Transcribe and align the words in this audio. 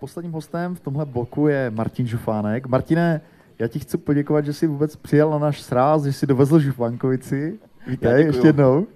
posledním 0.00 0.32
hostem 0.32 0.74
v 0.74 0.80
tomhle 0.80 1.04
bloku 1.06 1.48
je 1.48 1.70
Martin 1.70 2.06
Žufánek. 2.06 2.66
Martine, 2.66 3.20
já 3.58 3.68
ti 3.68 3.78
chci 3.78 3.98
poděkovat, 3.98 4.44
že 4.44 4.52
jsi 4.52 4.66
vůbec 4.66 4.96
přijel 4.96 5.30
na 5.30 5.38
náš 5.38 5.62
sráz, 5.62 6.02
že 6.02 6.12
jsi 6.12 6.26
dovezl 6.26 6.60
Žufánkovici. 6.60 7.58
Vítej 7.86 8.24
ještě 8.24 8.46
jednou. 8.46 8.86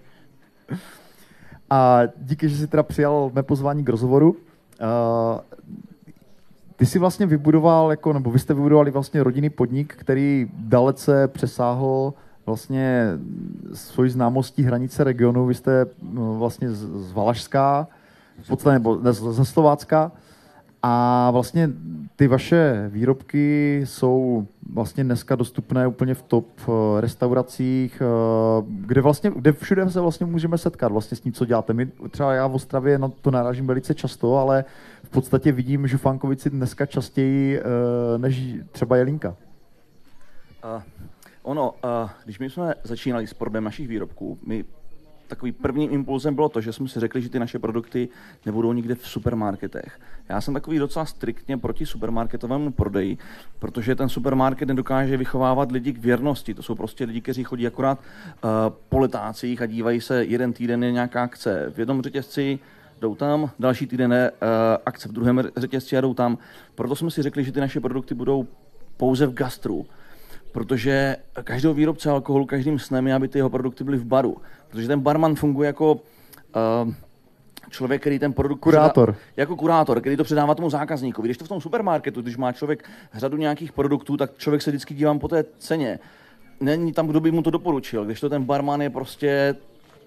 A 1.70 2.00
díky, 2.16 2.48
že 2.48 2.56
jsi 2.56 2.66
teda 2.66 2.82
přijal 2.82 3.30
mé 3.34 3.42
pozvání 3.42 3.84
k 3.84 3.88
rozhovoru. 3.88 4.30
Uh, 4.30 4.36
ty 6.76 6.86
jsi 6.86 6.98
vlastně 6.98 7.26
vybudoval, 7.26 7.90
jako, 7.90 8.12
nebo 8.12 8.30
vy 8.30 8.38
jste 8.38 8.54
vybudovali 8.54 8.90
vlastně 8.90 9.22
rodinný 9.22 9.50
podnik, 9.50 9.94
který 9.96 10.50
dalece 10.54 11.28
přesáhl 11.28 12.14
vlastně 12.46 13.08
svoji 13.74 14.10
známostí 14.10 14.62
hranice 14.62 15.04
regionu. 15.04 15.46
Vy 15.46 15.54
jste 15.54 15.86
no, 16.02 16.34
vlastně 16.34 16.70
z, 16.70 17.08
z 17.08 17.12
Valašská, 17.12 17.88
v 18.42 18.48
podstatě, 18.48 18.72
nebo 18.72 18.96
ne, 18.96 19.12
ze 19.12 19.44
Slovácka. 19.44 20.12
A 20.86 21.30
vlastně 21.30 21.70
ty 22.16 22.28
vaše 22.28 22.88
výrobky 22.92 23.80
jsou 23.84 24.46
vlastně 24.72 25.04
dneska 25.04 25.36
dostupné 25.36 25.86
úplně 25.86 26.14
v 26.14 26.22
top 26.22 26.46
eh, 26.60 27.00
restauracích, 27.00 28.02
eh, 28.02 28.64
kde 28.68 29.00
vlastně, 29.00 29.30
kde 29.30 29.52
všude 29.52 29.90
se 29.90 30.00
vlastně 30.00 30.26
můžeme 30.26 30.58
setkat 30.58 30.92
vlastně 30.92 31.16
s 31.16 31.20
tím, 31.20 31.32
co 31.32 31.44
děláte. 31.44 31.72
My, 31.72 31.86
třeba 32.10 32.34
já 32.34 32.46
v 32.46 32.54
Ostravě 32.54 32.98
na 32.98 33.08
to 33.08 33.30
narážím 33.30 33.66
velice 33.66 33.94
často, 33.94 34.36
ale 34.36 34.64
v 35.04 35.08
podstatě 35.10 35.52
vidím 35.52 35.86
Žufankovici 35.86 36.50
dneska 36.50 36.86
častěji 36.86 37.58
eh, 37.58 37.62
než 38.18 38.54
třeba 38.72 38.96
Jelinka. 38.96 39.36
Uh, 40.64 40.82
ono, 41.42 41.70
uh, 41.70 42.10
když 42.24 42.38
my 42.38 42.50
jsme 42.50 42.74
začínali 42.84 43.26
s 43.26 43.34
prodejem 43.34 43.64
našich 43.64 43.88
výrobků, 43.88 44.38
my 44.46 44.64
takový 45.34 45.52
prvním 45.52 45.92
impulzem 45.92 46.34
bylo 46.34 46.48
to, 46.48 46.60
že 46.60 46.72
jsme 46.72 46.88
si 46.88 47.00
řekli, 47.00 47.22
že 47.22 47.28
ty 47.28 47.38
naše 47.38 47.58
produkty 47.58 48.08
nebudou 48.46 48.72
nikde 48.72 48.94
v 48.94 49.08
supermarketech. 49.08 50.00
Já 50.28 50.40
jsem 50.40 50.54
takový 50.54 50.78
docela 50.78 51.04
striktně 51.04 51.58
proti 51.58 51.86
supermarketovému 51.86 52.72
prodeji, 52.72 53.18
protože 53.58 53.94
ten 53.94 54.08
supermarket 54.08 54.68
nedokáže 54.68 55.16
vychovávat 55.16 55.72
lidi 55.72 55.92
k 55.92 55.98
věrnosti. 55.98 56.54
To 56.54 56.62
jsou 56.62 56.74
prostě 56.74 57.04
lidi, 57.04 57.20
kteří 57.20 57.44
chodí 57.44 57.66
akorát 57.66 57.98
uh, 57.98 58.50
po 58.88 58.98
letácích 58.98 59.62
a 59.62 59.66
dívají 59.66 60.00
se, 60.00 60.24
jeden 60.24 60.52
týden 60.52 60.84
je 60.84 60.92
nějaká 60.92 61.22
akce 61.22 61.72
v 61.74 61.78
jednom 61.78 62.02
řetězci, 62.02 62.58
jdou 63.00 63.14
tam, 63.14 63.50
další 63.58 63.86
týden 63.86 64.12
je 64.12 64.30
uh, 64.30 64.38
akce 64.86 65.08
v 65.08 65.12
druhém 65.12 65.42
řetězci 65.56 65.96
a 65.96 66.00
jdou 66.00 66.14
tam. 66.14 66.38
Proto 66.74 66.96
jsme 66.96 67.10
si 67.10 67.22
řekli, 67.22 67.44
že 67.44 67.52
ty 67.52 67.60
naše 67.60 67.80
produkty 67.80 68.14
budou 68.14 68.46
pouze 68.96 69.26
v 69.26 69.34
gastru 69.34 69.86
protože 70.54 71.16
každého 71.44 71.74
výrobce 71.74 72.10
alkoholu 72.10 72.46
každým 72.46 72.78
snem 72.78 73.06
je, 73.06 73.14
aby 73.14 73.28
ty 73.28 73.38
jeho 73.38 73.50
produkty 73.50 73.84
byly 73.84 73.96
v 73.96 74.04
baru. 74.04 74.36
Protože 74.74 74.88
ten 74.88 75.00
barman 75.00 75.34
funguje 75.34 75.66
jako 75.66 75.92
uh, 75.92 76.92
člověk, 77.70 78.00
který 78.00 78.18
ten 78.18 78.32
produkt... 78.32 78.60
Kurátor. 78.60 79.12
Předá, 79.12 79.26
jako 79.36 79.56
kurátor, 79.56 80.00
který 80.00 80.16
to 80.16 80.24
předává 80.24 80.54
tomu 80.54 80.70
zákazníkovi. 80.70 81.28
Když 81.28 81.38
to 81.38 81.44
v 81.44 81.48
tom 81.48 81.60
supermarketu, 81.60 82.22
když 82.22 82.36
má 82.36 82.52
člověk 82.52 82.90
řadu 83.12 83.36
nějakých 83.36 83.72
produktů, 83.72 84.16
tak 84.16 84.38
člověk 84.38 84.62
se 84.62 84.70
vždycky 84.70 84.94
dívá 84.94 85.18
po 85.18 85.28
té 85.28 85.44
ceně. 85.58 85.98
Není 86.60 86.92
tam, 86.92 87.06
kdo 87.06 87.20
by 87.20 87.30
mu 87.30 87.42
to 87.42 87.50
doporučil. 87.50 88.04
Když 88.04 88.20
to 88.20 88.28
ten 88.28 88.44
barman 88.44 88.82
je 88.82 88.90
prostě 88.90 89.56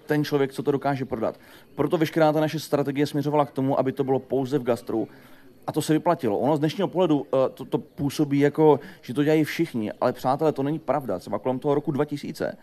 ten 0.06 0.24
člověk, 0.24 0.52
co 0.52 0.62
to 0.62 0.72
dokáže 0.72 1.04
prodat. 1.04 1.40
Proto 1.74 1.98
veškerá 1.98 2.32
ta 2.32 2.40
naše 2.40 2.60
strategie 2.60 3.06
směřovala 3.06 3.46
k 3.46 3.50
tomu, 3.50 3.78
aby 3.78 3.92
to 3.92 4.04
bylo 4.04 4.18
pouze 4.18 4.58
v 4.58 4.62
gastru, 4.62 5.08
a 5.66 5.72
to 5.72 5.82
se 5.82 5.92
vyplatilo. 5.92 6.38
Ono 6.38 6.56
z 6.56 6.58
dnešního 6.58 6.88
pohledu 6.88 7.18
uh, 7.18 7.24
to, 7.54 7.64
to 7.64 7.78
působí 7.78 8.38
jako, 8.38 8.80
že 9.02 9.14
to 9.14 9.24
dělají 9.24 9.44
všichni, 9.44 9.92
ale 9.92 10.12
přátelé, 10.12 10.52
to 10.52 10.62
není 10.62 10.78
pravda. 10.78 11.18
Třeba 11.18 11.38
kolem 11.38 11.58
toho 11.58 11.74
roku 11.74 11.90
2000 11.92 12.56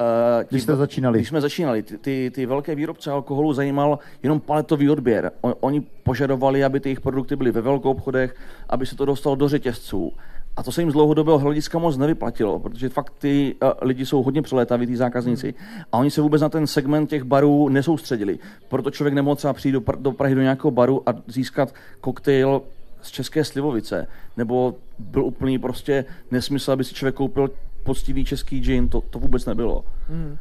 Uh, 0.00 0.48
když 0.48 0.62
jste 0.62 0.76
začínali? 0.76 1.18
Když 1.18 1.28
jsme 1.28 1.40
začínali, 1.40 1.82
ty, 1.82 1.98
ty, 1.98 2.30
ty 2.34 2.46
velké 2.46 2.74
výrobce 2.74 3.10
alkoholu 3.10 3.52
zajímal 3.52 3.98
jenom 4.22 4.40
paletový 4.40 4.90
odběr. 4.90 5.32
O, 5.40 5.54
oni 5.54 5.80
požadovali, 5.80 6.64
aby 6.64 6.80
ty 6.80 6.88
jejich 6.88 7.00
produkty 7.00 7.36
byly 7.36 7.50
ve 7.50 7.60
velkou 7.60 7.90
obchodech, 7.90 8.36
aby 8.68 8.86
se 8.86 8.96
to 8.96 9.04
dostalo 9.04 9.36
do 9.36 9.48
řetězců. 9.48 10.12
A 10.56 10.62
to 10.62 10.72
se 10.72 10.82
jim 10.82 10.90
z 10.90 10.92
dlouhodobého 10.92 11.38
hlediska 11.38 11.78
moc 11.78 11.96
nevyplatilo, 11.96 12.58
protože 12.58 12.88
fakt 12.88 13.12
ty 13.18 13.54
uh, 13.62 13.70
lidi 13.82 14.06
jsou 14.06 14.22
hodně 14.22 14.42
přelétaví, 14.42 14.86
ty 14.86 14.96
zákazníci, 14.96 15.54
hmm. 15.58 15.82
a 15.92 15.98
oni 15.98 16.10
se 16.10 16.20
vůbec 16.20 16.42
na 16.42 16.48
ten 16.48 16.66
segment 16.66 17.10
těch 17.10 17.22
barů 17.22 17.68
nesoustředili. 17.68 18.38
Proto 18.68 18.90
člověk 18.90 19.14
nemohl 19.14 19.36
třeba 19.36 19.52
přijít 19.52 19.72
do, 19.72 19.80
Pr- 19.80 20.00
do 20.00 20.12
Prahy 20.12 20.34
do 20.34 20.42
nějakého 20.42 20.70
baru 20.70 21.08
a 21.08 21.14
získat 21.26 21.74
koktejl 22.00 22.62
z 23.02 23.10
České 23.10 23.44
Slivovice, 23.44 24.06
nebo 24.36 24.74
byl 24.98 25.24
úplný 25.24 25.58
prostě 25.58 26.04
nesmysl, 26.30 26.72
aby 26.72 26.84
si 26.84 26.94
člověk 26.94 27.14
koupil 27.14 27.50
poctivý 27.86 28.24
český 28.24 28.60
gin, 28.60 28.88
to, 28.88 29.00
to 29.00 29.18
vůbec 29.18 29.46
nebylo. 29.46 29.84
Hmm. 30.08 30.36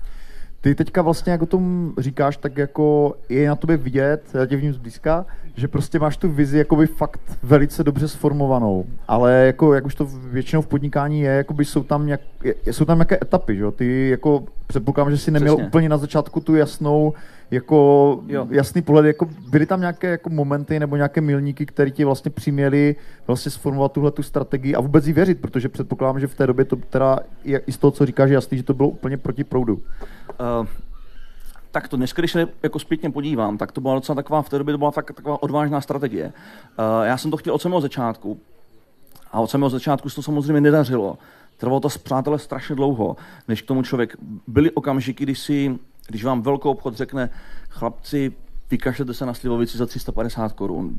Ty 0.62 0.76
teďka 0.76 1.02
vlastně, 1.02 1.32
jak 1.32 1.42
o 1.42 1.46
tom 1.46 1.94
říkáš, 1.98 2.38
tak 2.38 2.58
jako 2.58 3.16
je 3.30 3.50
na 3.50 3.56
tobě 3.56 3.78
vidět, 3.78 4.22
já 4.34 4.46
tě 4.46 4.58
vním 4.58 4.74
zblízka, 4.74 5.26
že 5.56 5.68
prostě 5.68 6.00
máš 6.00 6.18
tu 6.18 6.30
vizi 6.30 6.58
jakoby 6.58 6.88
fakt 6.88 7.22
velice 7.44 7.84
dobře 7.84 8.08
sformovanou, 8.08 8.86
ale 9.08 9.34
jako, 9.46 9.74
jak 9.74 9.86
už 9.86 9.96
to 9.96 10.06
většinou 10.06 10.62
v 10.62 10.68
podnikání 10.68 11.22
je, 11.22 11.32
jakoby 11.32 11.66
jsou 11.66 11.84
tam, 11.84 12.06
nějak, 12.06 12.22
jsou 12.66 12.86
tam 12.86 12.98
nějaké 12.98 13.18
etapy, 13.22 13.56
že 13.56 13.64
jo? 13.64 13.72
Ty 13.72 14.10
jako 14.10 14.44
předpokládám, 14.68 15.12
že 15.12 15.18
jsi 15.18 15.32
neměl 15.32 15.56
Přesně. 15.56 15.68
úplně 15.68 15.90
na 15.90 15.98
začátku 15.98 16.40
tu 16.40 16.56
jasnou, 16.56 17.14
jako 17.52 18.20
jo. 18.28 18.48
jasný 18.50 18.82
pohled, 18.82 19.06
jako 19.06 19.30
byly 19.50 19.66
tam 19.66 19.80
nějaké 19.80 20.10
jako 20.10 20.30
momenty 20.30 20.80
nebo 20.80 20.96
nějaké 20.96 21.22
milníky, 21.22 21.66
které 21.66 21.92
ti 21.92 22.04
vlastně 22.04 22.32
přiměly 22.32 22.96
vlastně 23.28 23.52
sformovat 23.52 23.92
tuhle 23.92 24.12
tu 24.12 24.24
strategii 24.24 24.76
a 24.76 24.82
vůbec 24.82 25.08
jí 25.08 25.14
věřit, 25.14 25.42
protože 25.42 25.70
předpokládám, 25.70 26.20
že 26.20 26.28
v 26.28 26.36
té 26.36 26.48
době 26.48 26.66
to 26.66 26.76
teda 26.76 27.20
i 27.44 27.72
z 27.72 27.78
toho, 27.78 27.92
co 27.92 28.06
říkáš, 28.06 28.30
jasný, 28.30 28.58
že 28.58 28.64
to 28.64 28.74
bylo 28.74 28.90
úplně 28.90 29.18
proti 29.18 29.44
proudu. 29.44 29.74
Uh, 29.74 30.68
tak 31.72 31.88
to 31.88 31.98
dneska, 31.98 32.22
když 32.22 32.32
se 32.32 32.48
jako 32.64 32.80
zpětně 32.80 33.10
podívám, 33.12 33.58
tak 33.58 33.72
to 33.72 33.82
byla 33.82 33.96
docela 33.96 34.16
taková, 34.16 34.42
v 34.42 34.50
té 34.50 34.58
době 34.58 34.74
to 34.74 34.78
byla 34.78 34.92
tak, 34.92 35.12
taková 35.14 35.44
odvážná 35.44 35.82
strategie. 35.82 36.26
Uh, 36.26 37.06
já 37.06 37.18
jsem 37.18 37.32
to 37.32 37.38
chtěl 37.38 37.54
od 37.54 37.62
samého 37.62 37.82
začátku 37.82 38.40
a 39.32 39.40
od 39.40 39.50
samého 39.50 39.70
začátku 39.70 40.10
se 40.10 40.16
to 40.16 40.22
samozřejmě 40.22 40.62
nedařilo. 40.62 41.18
Trvalo 41.58 41.80
to 41.80 41.90
přátelé 42.04 42.40
strašně 42.40 42.76
dlouho, 42.76 43.16
než 43.48 43.62
k 43.62 43.66
tomu 43.66 43.84
člověk. 43.84 44.16
Byly 44.48 44.72
okamžiky, 44.72 45.24
kdy 45.24 45.36
si, 45.36 45.80
když 46.08 46.24
vám 46.24 46.42
velkou 46.42 46.70
obchod 46.70 46.96
řekne, 46.96 47.30
chlapci, 47.70 48.34
vykašlete 48.72 49.14
se 49.14 49.26
na 49.26 49.34
slivovici 49.34 49.78
za 49.78 49.86
350 49.86 50.54
korun 50.54 50.96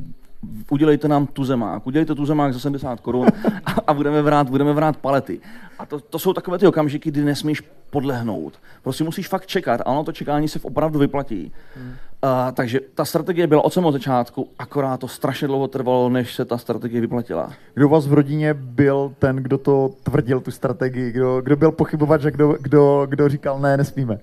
udělejte 0.70 1.08
nám 1.08 1.26
tu 1.26 1.44
zemák, 1.44 1.86
udělejte 1.86 2.14
tu 2.14 2.26
zemák 2.26 2.52
za 2.52 2.58
70 2.58 3.00
korun 3.00 3.26
a, 3.66 3.70
a 3.86 3.94
budeme 3.94 4.22
vrát, 4.22 4.50
budeme 4.50 4.72
vrát 4.72 4.96
palety. 4.96 5.40
A 5.78 5.86
to, 5.86 6.00
to 6.00 6.18
jsou 6.18 6.32
takové 6.32 6.58
ty 6.58 6.66
okamžiky, 6.66 7.10
kdy 7.10 7.24
nesmíš 7.24 7.62
podlehnout. 7.90 8.60
Prostě 8.82 9.04
musíš 9.04 9.28
fakt 9.28 9.46
čekat 9.46 9.80
a 9.80 9.86
ono 9.86 10.04
to 10.04 10.12
čekání 10.12 10.48
se 10.48 10.60
opravdu 10.62 10.98
vyplatí. 10.98 11.52
Hmm. 11.76 11.88
Uh, 11.88 12.30
takže 12.52 12.80
ta 12.94 13.04
strategie 13.04 13.46
byla 13.46 13.64
od 13.64 13.72
samého 13.72 13.92
začátku, 13.92 14.48
akorát 14.58 15.00
to 15.00 15.08
strašně 15.08 15.48
dlouho 15.48 15.68
trvalo, 15.68 16.08
než 16.08 16.34
se 16.34 16.44
ta 16.44 16.58
strategie 16.58 17.00
vyplatila. 17.00 17.52
Kdo 17.74 17.86
u 17.86 17.90
vás 17.90 18.06
v 18.06 18.12
rodině 18.12 18.54
byl 18.54 19.12
ten, 19.18 19.36
kdo 19.36 19.58
to 19.58 19.90
tvrdil, 20.02 20.40
tu 20.40 20.50
strategii? 20.50 21.12
Kdo, 21.12 21.40
kdo 21.40 21.56
byl 21.56 21.72
pochybovat, 21.72 22.22
že 22.22 22.30
kdo, 22.30 22.56
kdo, 22.60 23.06
kdo 23.10 23.28
říkal, 23.28 23.60
ne, 23.60 23.76
nesmíme? 23.76 24.18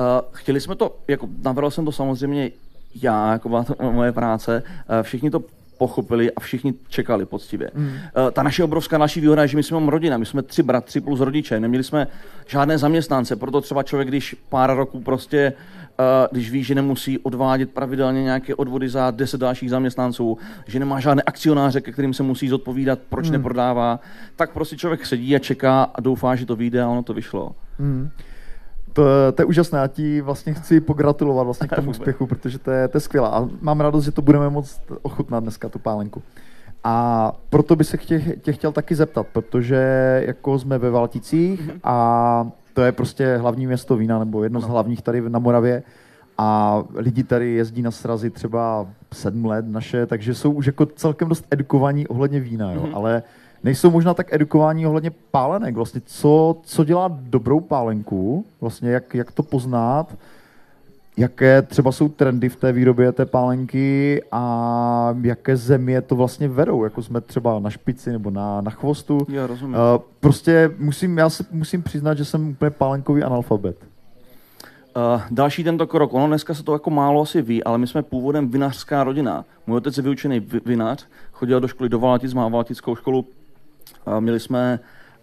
Uh, 0.00 0.28
chtěli 0.32 0.60
jsme 0.60 0.74
to, 0.74 0.96
jako 1.08 1.28
navrhl 1.42 1.70
jsem 1.70 1.84
to 1.84 1.92
samozřejmě 1.92 2.50
já, 3.02 3.32
jako 3.32 3.48
byla 3.48 3.64
to 3.64 3.74
moje 3.92 4.12
práce, 4.12 4.62
uh, 4.66 5.02
všichni 5.02 5.30
to 5.30 5.42
pochopili 5.78 6.32
a 6.32 6.40
všichni 6.40 6.74
čekali 6.88 7.26
poctivě. 7.26 7.70
Mm. 7.74 7.92
Ta 8.32 8.42
naše 8.42 8.64
obrovská 8.64 8.98
naší 8.98 9.20
výhoda 9.20 9.42
je, 9.42 9.48
že 9.48 9.56
my 9.56 9.62
jsme 9.62 9.90
rodina, 9.90 10.18
my 10.18 10.26
jsme 10.26 10.42
tři 10.42 10.62
bratři 10.62 11.00
plus 11.00 11.20
rodiče, 11.20 11.60
neměli 11.60 11.84
jsme 11.84 12.06
žádné 12.46 12.78
zaměstnance, 12.78 13.36
proto 13.36 13.60
třeba 13.60 13.82
člověk, 13.82 14.08
když 14.08 14.36
pár 14.48 14.76
roků 14.76 15.00
prostě 15.00 15.52
když 16.32 16.50
ví, 16.50 16.64
že 16.64 16.74
nemusí 16.74 17.18
odvádět 17.18 17.70
pravidelně 17.70 18.22
nějaké 18.22 18.54
odvody 18.54 18.88
za 18.88 19.10
deset 19.10 19.40
dalších 19.40 19.70
zaměstnanců, 19.70 20.38
že 20.66 20.78
nemá 20.78 21.00
žádné 21.00 21.22
akcionáře, 21.22 21.80
ke 21.80 21.92
kterým 21.92 22.14
se 22.14 22.22
musí 22.22 22.48
zodpovídat, 22.48 22.98
proč 23.08 23.26
mm. 23.26 23.32
neprodává, 23.32 24.00
tak 24.36 24.52
prostě 24.52 24.76
člověk 24.76 25.06
sedí 25.06 25.36
a 25.36 25.38
čeká 25.38 25.82
a 25.82 26.00
doufá, 26.00 26.36
že 26.36 26.46
to 26.46 26.56
vyjde 26.56 26.82
a 26.82 26.88
ono 26.88 27.02
to 27.02 27.14
vyšlo. 27.14 27.54
Mm. 27.78 28.10
To, 28.92 29.02
to 29.34 29.42
je 29.42 29.46
úžasné, 29.46 29.78
já 29.78 29.86
ti 29.86 30.20
vlastně 30.20 30.54
chci 30.54 30.80
pogratulovat 30.80 31.44
vlastně 31.44 31.68
k 31.68 31.74
tomu 31.76 31.90
úspěchu, 31.90 32.26
protože 32.26 32.58
to 32.58 32.70
je, 32.70 32.88
to 32.88 32.96
je 32.96 33.00
skvělé 33.00 33.28
a 33.28 33.48
mám 33.60 33.80
radost, 33.80 34.04
že 34.04 34.12
to 34.12 34.22
budeme 34.22 34.50
moct 34.50 34.80
ochutnat 35.02 35.42
dneska, 35.42 35.68
tu 35.68 35.78
pálenku. 35.78 36.22
A 36.84 37.32
proto 37.50 37.76
by 37.76 37.84
se 37.84 37.98
tě, 37.98 38.20
tě 38.42 38.52
chtěl 38.52 38.72
taky 38.72 38.94
zeptat, 38.94 39.26
protože 39.32 39.76
jako 40.26 40.58
jsme 40.58 40.78
ve 40.78 40.90
Valticích 40.90 41.60
mm-hmm. 41.60 41.80
a 41.84 42.50
to 42.74 42.82
je 42.82 42.92
prostě 42.92 43.36
hlavní 43.36 43.66
město 43.66 43.96
vína, 43.96 44.18
nebo 44.18 44.42
jedno 44.44 44.60
no. 44.60 44.66
z 44.66 44.70
hlavních 44.70 45.02
tady 45.02 45.30
na 45.30 45.38
Moravě 45.38 45.82
a 46.38 46.82
lidi 46.94 47.24
tady 47.24 47.50
jezdí 47.50 47.82
na 47.82 47.90
srazy 47.90 48.30
třeba 48.30 48.86
sedm 49.12 49.44
let 49.44 49.64
naše, 49.68 50.06
takže 50.06 50.34
jsou 50.34 50.52
už 50.52 50.66
jako 50.66 50.86
celkem 50.86 51.28
dost 51.28 51.46
edukovaní 51.50 52.06
ohledně 52.06 52.40
vína, 52.40 52.72
jo? 52.72 52.82
Mm-hmm. 52.82 52.96
ale 52.96 53.22
nejsou 53.64 53.90
možná 53.90 54.14
tak 54.14 54.32
edukováni 54.32 54.86
ohledně 54.86 55.10
pálenek. 55.30 55.74
Vlastně 55.74 56.00
co, 56.06 56.56
co 56.62 56.84
dělá 56.84 57.18
dobrou 57.20 57.60
pálenku, 57.60 58.44
vlastně 58.60 58.90
jak, 58.90 59.14
jak 59.14 59.32
to 59.32 59.42
poznat, 59.42 60.16
jaké 61.16 61.62
třeba 61.62 61.92
jsou 61.92 62.08
trendy 62.08 62.48
v 62.48 62.56
té 62.56 62.72
výrobě 62.72 63.12
té 63.12 63.26
pálenky 63.26 64.22
a 64.32 65.16
jaké 65.22 65.56
země 65.56 66.02
to 66.02 66.16
vlastně 66.16 66.48
vedou, 66.48 66.84
jako 66.84 67.02
jsme 67.02 67.20
třeba 67.20 67.58
na 67.58 67.70
špici 67.70 68.12
nebo 68.12 68.30
na, 68.30 68.60
na 68.60 68.70
chvostu. 68.70 69.26
Já 69.28 69.46
rozumím. 69.46 69.76
Uh, 69.76 70.02
prostě 70.20 70.70
musím, 70.78 71.18
já 71.18 71.30
se 71.30 71.44
musím 71.50 71.82
přiznat, 71.82 72.14
že 72.14 72.24
jsem 72.24 72.48
úplně 72.48 72.70
pálenkový 72.70 73.22
analfabet. 73.22 73.76
Uh, 74.96 75.22
další 75.30 75.64
tento 75.64 75.86
krok, 75.86 76.14
ono 76.14 76.26
dneska 76.26 76.54
se 76.54 76.62
to 76.62 76.72
jako 76.72 76.90
málo 76.90 77.22
asi 77.22 77.42
ví, 77.42 77.64
ale 77.64 77.78
my 77.78 77.86
jsme 77.86 78.02
původem 78.02 78.48
vinařská 78.48 79.04
rodina. 79.04 79.44
Můj 79.66 79.76
otec 79.76 79.96
je 79.96 80.02
vyučený 80.02 80.46
vinař, 80.66 81.06
chodil 81.32 81.60
do 81.60 81.68
školy 81.68 81.88
do 81.88 81.98
Valatic, 81.98 82.34
má 82.34 82.48
Valatickou 82.48 82.96
školu. 82.96 83.26
Měli 84.20 84.40
jsme 84.40 84.80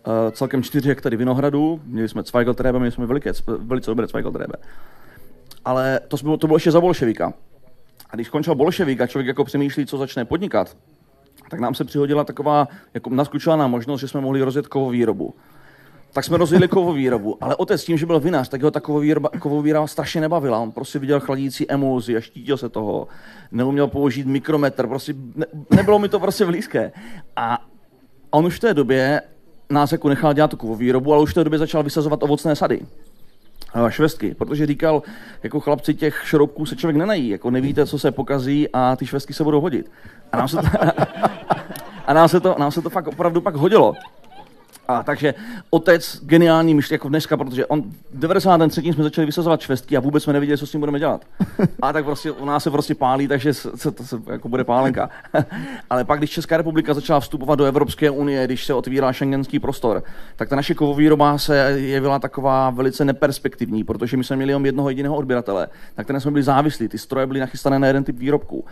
uh, 0.08 0.14
celkem 0.32 0.64
čtyři 0.64 0.90
hektary 0.90 1.18
vinohradu, 1.18 1.82
měli 1.86 2.10
jsme 2.10 2.24
Zweigeltrebe, 2.24 2.80
měli 2.80 2.92
jsme 2.92 3.06
veliké, 3.06 3.32
velice 3.48 3.92
dobré 3.92 4.08
Zweigeltrebe. 4.08 4.54
Ale 5.66 6.00
to, 6.08 6.18
bylo, 6.24 6.38
to 6.38 6.48
bylo 6.48 6.56
ještě 6.56 6.72
za 6.72 6.82
bolševika. 6.82 7.34
A 8.10 8.16
když 8.16 8.28
skončil 8.28 8.56
bolševik 8.56 9.02
a 9.02 9.08
člověk 9.08 9.28
jako 9.28 9.44
přemýšlí, 9.44 9.86
co 9.86 9.98
začne 9.98 10.26
podnikat, 10.26 10.78
tak 11.50 11.60
nám 11.60 11.76
se 11.76 11.84
přihodila 11.84 12.24
taková, 12.24 12.68
jako 12.94 13.10
naskočila 13.10 13.56
nám 13.56 13.72
možnost, 13.72 14.02
že 14.02 14.08
jsme 14.08 14.22
mohli 14.22 14.42
rozjet 14.42 14.68
kovovou 14.68 14.92
výrobu 14.92 15.34
tak 16.18 16.24
jsme 16.24 16.38
rozjeli 16.38 16.68
kovovou 16.68 16.94
výrobu. 16.94 17.38
Ale 17.42 17.56
otec 17.56 17.84
tím, 17.84 17.98
že 17.98 18.06
byl 18.06 18.20
vinař, 18.20 18.50
tak 18.50 18.64
ho 18.64 18.72
ta 18.72 18.80
kovovou 19.40 19.62
výroba 19.62 19.88
strašně 19.88 20.22
nebavila. 20.22 20.60
On 20.60 20.72
prostě 20.72 21.00
viděl 21.00 21.20
chladící 21.20 21.72
emulzi 21.72 22.18
a 22.18 22.22
štítil 22.22 22.58
se 22.58 22.70
toho. 22.70 23.08
Neuměl 23.52 23.88
použít 23.88 24.28
mikrometr, 24.28 24.88
prostě 24.88 25.14
ne, 25.36 25.46
nebylo 25.76 26.00
mi 26.00 26.10
to 26.10 26.20
prostě 26.20 26.46
blízké. 26.46 26.92
A 27.36 27.66
on 28.38 28.46
už 28.46 28.56
v 28.56 28.60
té 28.60 28.74
době 28.74 29.22
nás 29.70 29.92
jako 29.92 30.10
nechal 30.10 30.34
dělat 30.34 30.58
tu 30.58 30.76
výrobu, 30.76 31.14
ale 31.14 31.24
už 31.24 31.32
v 31.32 31.34
té 31.34 31.44
době 31.44 31.60
začal 31.60 31.84
vysazovat 31.84 32.24
ovocné 32.24 32.56
sady 32.56 32.82
švestky, 33.90 34.36
protože 34.36 34.66
říkal, 34.66 35.02
jako 35.44 35.60
chlapci 35.60 35.94
těch 35.94 36.22
šroubků 36.26 36.66
se 36.66 36.76
člověk 36.76 36.98
nenají, 36.98 37.30
jako 37.30 37.52
nevíte, 37.52 37.86
co 37.86 38.00
se 38.00 38.12
pokazí 38.12 38.68
a 38.74 38.96
ty 38.96 39.06
švestky 39.06 39.34
se 39.34 39.44
budou 39.44 39.62
hodit. 39.62 39.92
A 40.32 40.38
nám 40.38 40.48
se 40.48 40.58
to, 40.58 40.64
a 42.06 42.14
nám 42.14 42.30
se 42.30 42.40
to, 42.40 42.56
nám 42.60 42.72
se 42.72 42.82
to 42.82 42.90
fakt 42.90 43.08
opravdu 43.08 43.42
pak 43.42 43.56
hodilo. 43.56 43.94
A 44.88 45.04
takže 45.04 45.34
otec 45.70 46.22
geniální 46.24 46.74
myšlí 46.74 46.94
jako 46.94 47.10
dneska, 47.10 47.38
protože 47.38 47.66
on 47.66 47.82
v 47.82 48.20
93. 48.20 48.82
jsme 48.82 49.04
začali 49.04 49.26
vysazovat 49.26 49.62
švestky 49.62 49.98
a 49.98 50.00
vůbec 50.00 50.24
jsme 50.24 50.34
nevěděli, 50.34 50.58
co 50.58 50.68
s 50.68 50.72
tím 50.72 50.80
budeme 50.80 51.00
dělat. 51.00 51.26
A 51.82 51.94
tak 51.94 52.06
prostě 52.06 52.32
u 52.32 52.46
nás 52.46 52.64
se 52.64 52.72
prostě 52.72 52.96
pálí, 52.96 53.28
takže 53.28 53.54
se, 53.54 53.92
to 53.92 54.04
se, 54.04 54.22
jako 54.32 54.50
bude 54.50 54.64
pálenka. 54.64 55.10
Ale 55.90 56.04
pak, 56.04 56.20
když 56.20 56.32
Česká 56.32 56.58
republika 56.58 56.94
začala 56.94 57.20
vstupovat 57.20 57.56
do 57.56 57.66
Evropské 57.66 58.10
unie, 58.10 58.46
když 58.46 58.66
se 58.66 58.74
otvírá 58.74 59.14
šengenský 59.14 59.60
prostor, 59.60 60.04
tak 60.36 60.50
ta 60.50 60.56
naše 60.56 60.74
kovovýroba 60.74 61.38
se 61.38 61.58
jevila 61.78 62.20
taková 62.20 62.70
velice 62.70 63.06
neperspektivní, 63.06 63.84
protože 63.84 64.18
my 64.18 64.24
jsme 64.24 64.36
měli 64.36 64.52
jenom 64.52 64.66
jednoho 64.66 64.90
jediného 64.90 65.16
odběratele, 65.16 65.68
na 65.98 66.04
kterém 66.04 66.22
jsme 66.22 66.32
byli 66.32 66.44
závislí. 66.44 66.88
Ty 66.88 66.98
stroje 66.98 67.28
byly 67.28 67.40
nachystané 67.40 67.80
na 67.80 67.88
jeden 67.88 68.04
typ 68.04 68.18
výrobků. 68.18 68.66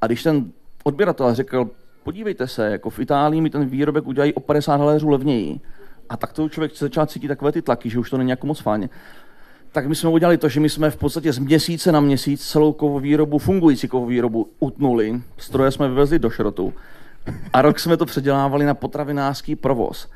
A 0.00 0.06
když 0.06 0.22
ten 0.22 0.44
odběratel 0.84 1.34
řekl, 1.34 1.70
podívejte 2.04 2.48
se, 2.48 2.70
jako 2.70 2.90
v 2.90 2.98
Itálii 2.98 3.40
mi 3.40 3.50
ten 3.50 3.66
výrobek 3.66 4.06
udělají 4.06 4.34
o 4.34 4.40
50 4.40 4.76
haléřů 4.76 5.08
levněji. 5.08 5.60
A 6.08 6.16
tak 6.16 6.32
to 6.32 6.48
člověk 6.48 6.76
začal 6.76 7.06
cítit 7.06 7.28
takové 7.28 7.52
ty 7.52 7.62
tlaky, 7.62 7.90
že 7.90 7.98
už 7.98 8.10
to 8.10 8.18
není 8.18 8.30
jako 8.30 8.46
moc 8.46 8.60
fajn. 8.60 8.88
Tak 9.72 9.86
my 9.86 9.94
jsme 9.94 10.10
udělali 10.10 10.38
to, 10.38 10.48
že 10.48 10.60
my 10.60 10.68
jsme 10.68 10.90
v 10.90 10.96
podstatě 10.96 11.32
z 11.32 11.38
měsíce 11.38 11.92
na 11.92 12.00
měsíc 12.00 12.48
celou 12.48 12.72
kovovýrobu, 12.72 13.38
fungující 13.38 13.88
kovovýrobu 13.88 14.48
utnuli, 14.60 15.20
stroje 15.36 15.70
jsme 15.70 15.88
vyvezli 15.88 16.18
do 16.18 16.30
šrotu 16.30 16.74
a 17.52 17.62
rok 17.62 17.80
jsme 17.80 17.96
to 17.96 18.06
předělávali 18.06 18.64
na 18.64 18.74
potravinářský 18.74 19.56
provoz. 19.56 20.10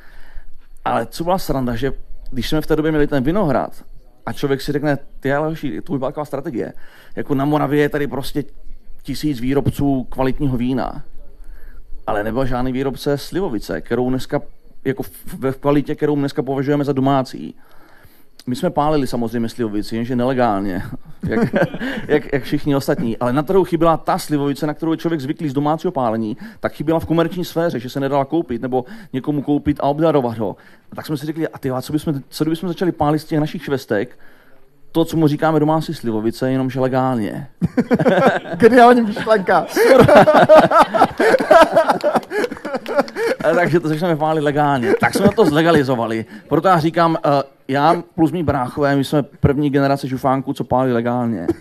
Ale 0.85 1.07
co 1.07 1.25
byla 1.25 1.39
sranda, 1.39 1.77
že 1.77 1.93
když 2.31 2.49
jsme 2.49 2.61
v 2.61 2.67
té 2.67 2.77
době 2.77 2.91
měli 2.91 3.07
ten 3.07 3.25
vinohrad 3.25 3.85
a 4.27 4.33
člověk 4.33 4.61
si 4.61 4.73
řekne, 4.73 4.99
ty 5.21 5.33
ale 5.33 5.55
to 5.85 5.99
byla 5.99 6.11
taková 6.11 6.25
strategie. 6.25 6.73
Jako 7.17 7.35
na 7.35 7.45
Moravě 7.45 7.83
je 7.83 7.89
tady 7.89 8.07
prostě 8.07 8.45
tisíc 9.03 9.41
výrobců 9.41 10.05
kvalitního 10.05 10.57
vína 10.57 11.05
ale 12.07 12.25
nebyl 12.25 12.47
žádný 12.47 12.73
výrobce 12.73 13.19
slivovice, 13.19 13.81
kterou 13.81 14.11
dneska, 14.11 14.41
jako 14.85 15.03
ve 15.39 15.53
kvalitě, 15.53 15.95
kterou 15.95 16.17
dneska 16.17 16.43
považujeme 16.43 16.85
za 16.85 16.93
domácí. 16.93 17.55
My 18.49 18.57
jsme 18.57 18.71
pálili 18.71 19.07
samozřejmě 19.07 19.49
slivovici, 19.49 19.97
jenže 19.97 20.17
nelegálně, 20.17 20.83
jak, 21.29 21.55
jak, 22.09 22.33
jak, 22.33 22.43
všichni 22.43 22.77
ostatní. 22.77 23.19
Ale 23.19 23.33
na 23.33 23.43
trhu 23.43 23.65
chyběla 23.65 23.97
ta 23.97 24.19
slivovice, 24.19 24.67
na 24.67 24.75
kterou 24.75 24.93
je 24.93 24.99
člověk 24.99 25.21
zvyklý 25.21 25.49
z 25.49 25.53
domácího 25.53 25.93
pálení, 25.93 26.37
tak 26.61 26.73
chyběla 26.73 27.01
v 27.01 27.07
komerční 27.07 27.45
sféře, 27.45 27.81
že 27.81 27.91
se 27.91 28.01
nedala 28.01 28.25
koupit 28.25 28.63
nebo 28.63 28.85
někomu 29.13 29.43
koupit 29.43 29.81
a 29.81 29.83
obdarovat 29.83 30.39
ho. 30.39 30.57
A 30.93 30.97
tak 30.97 31.07
jsme 31.07 31.17
si 31.17 31.27
řekli, 31.27 31.49
a 31.49 31.59
ty, 31.59 31.71
co 31.81 31.93
bychom, 31.93 32.23
co 32.29 32.45
bychom 32.45 32.69
začali 32.69 32.93
pálit 32.93 33.19
z 33.19 33.25
těch 33.25 33.41
našich 33.41 33.65
švestek, 33.65 34.19
to, 34.97 35.05
co 35.05 35.17
mu 35.17 35.29
říkáme 35.29 35.61
domácí 35.61 35.95
slivovice, 35.95 36.53
jenomže 36.53 36.81
legálně. 36.81 37.47
Geniální 38.57 39.01
myšlenka. 39.03 39.67
Takže 43.55 43.81
to 43.81 43.89
začneme 43.89 44.17
pálit 44.17 44.41
legálně. 44.41 44.95
Tak 45.01 45.15
jsme 45.15 45.29
to 45.29 45.45
zlegalizovali. 45.45 46.25
Proto 46.49 46.69
já 46.69 46.79
říkám, 46.79 47.11
uh, 47.11 47.17
já 47.69 48.03
plus 48.15 48.33
mý 48.33 48.43
bráchové, 48.43 48.97
my 48.97 49.05
jsme 49.05 49.23
první 49.23 49.71
generace 49.71 50.09
žufánků, 50.09 50.53
co 50.53 50.65
pálí 50.65 50.93
legálně. 50.93 51.47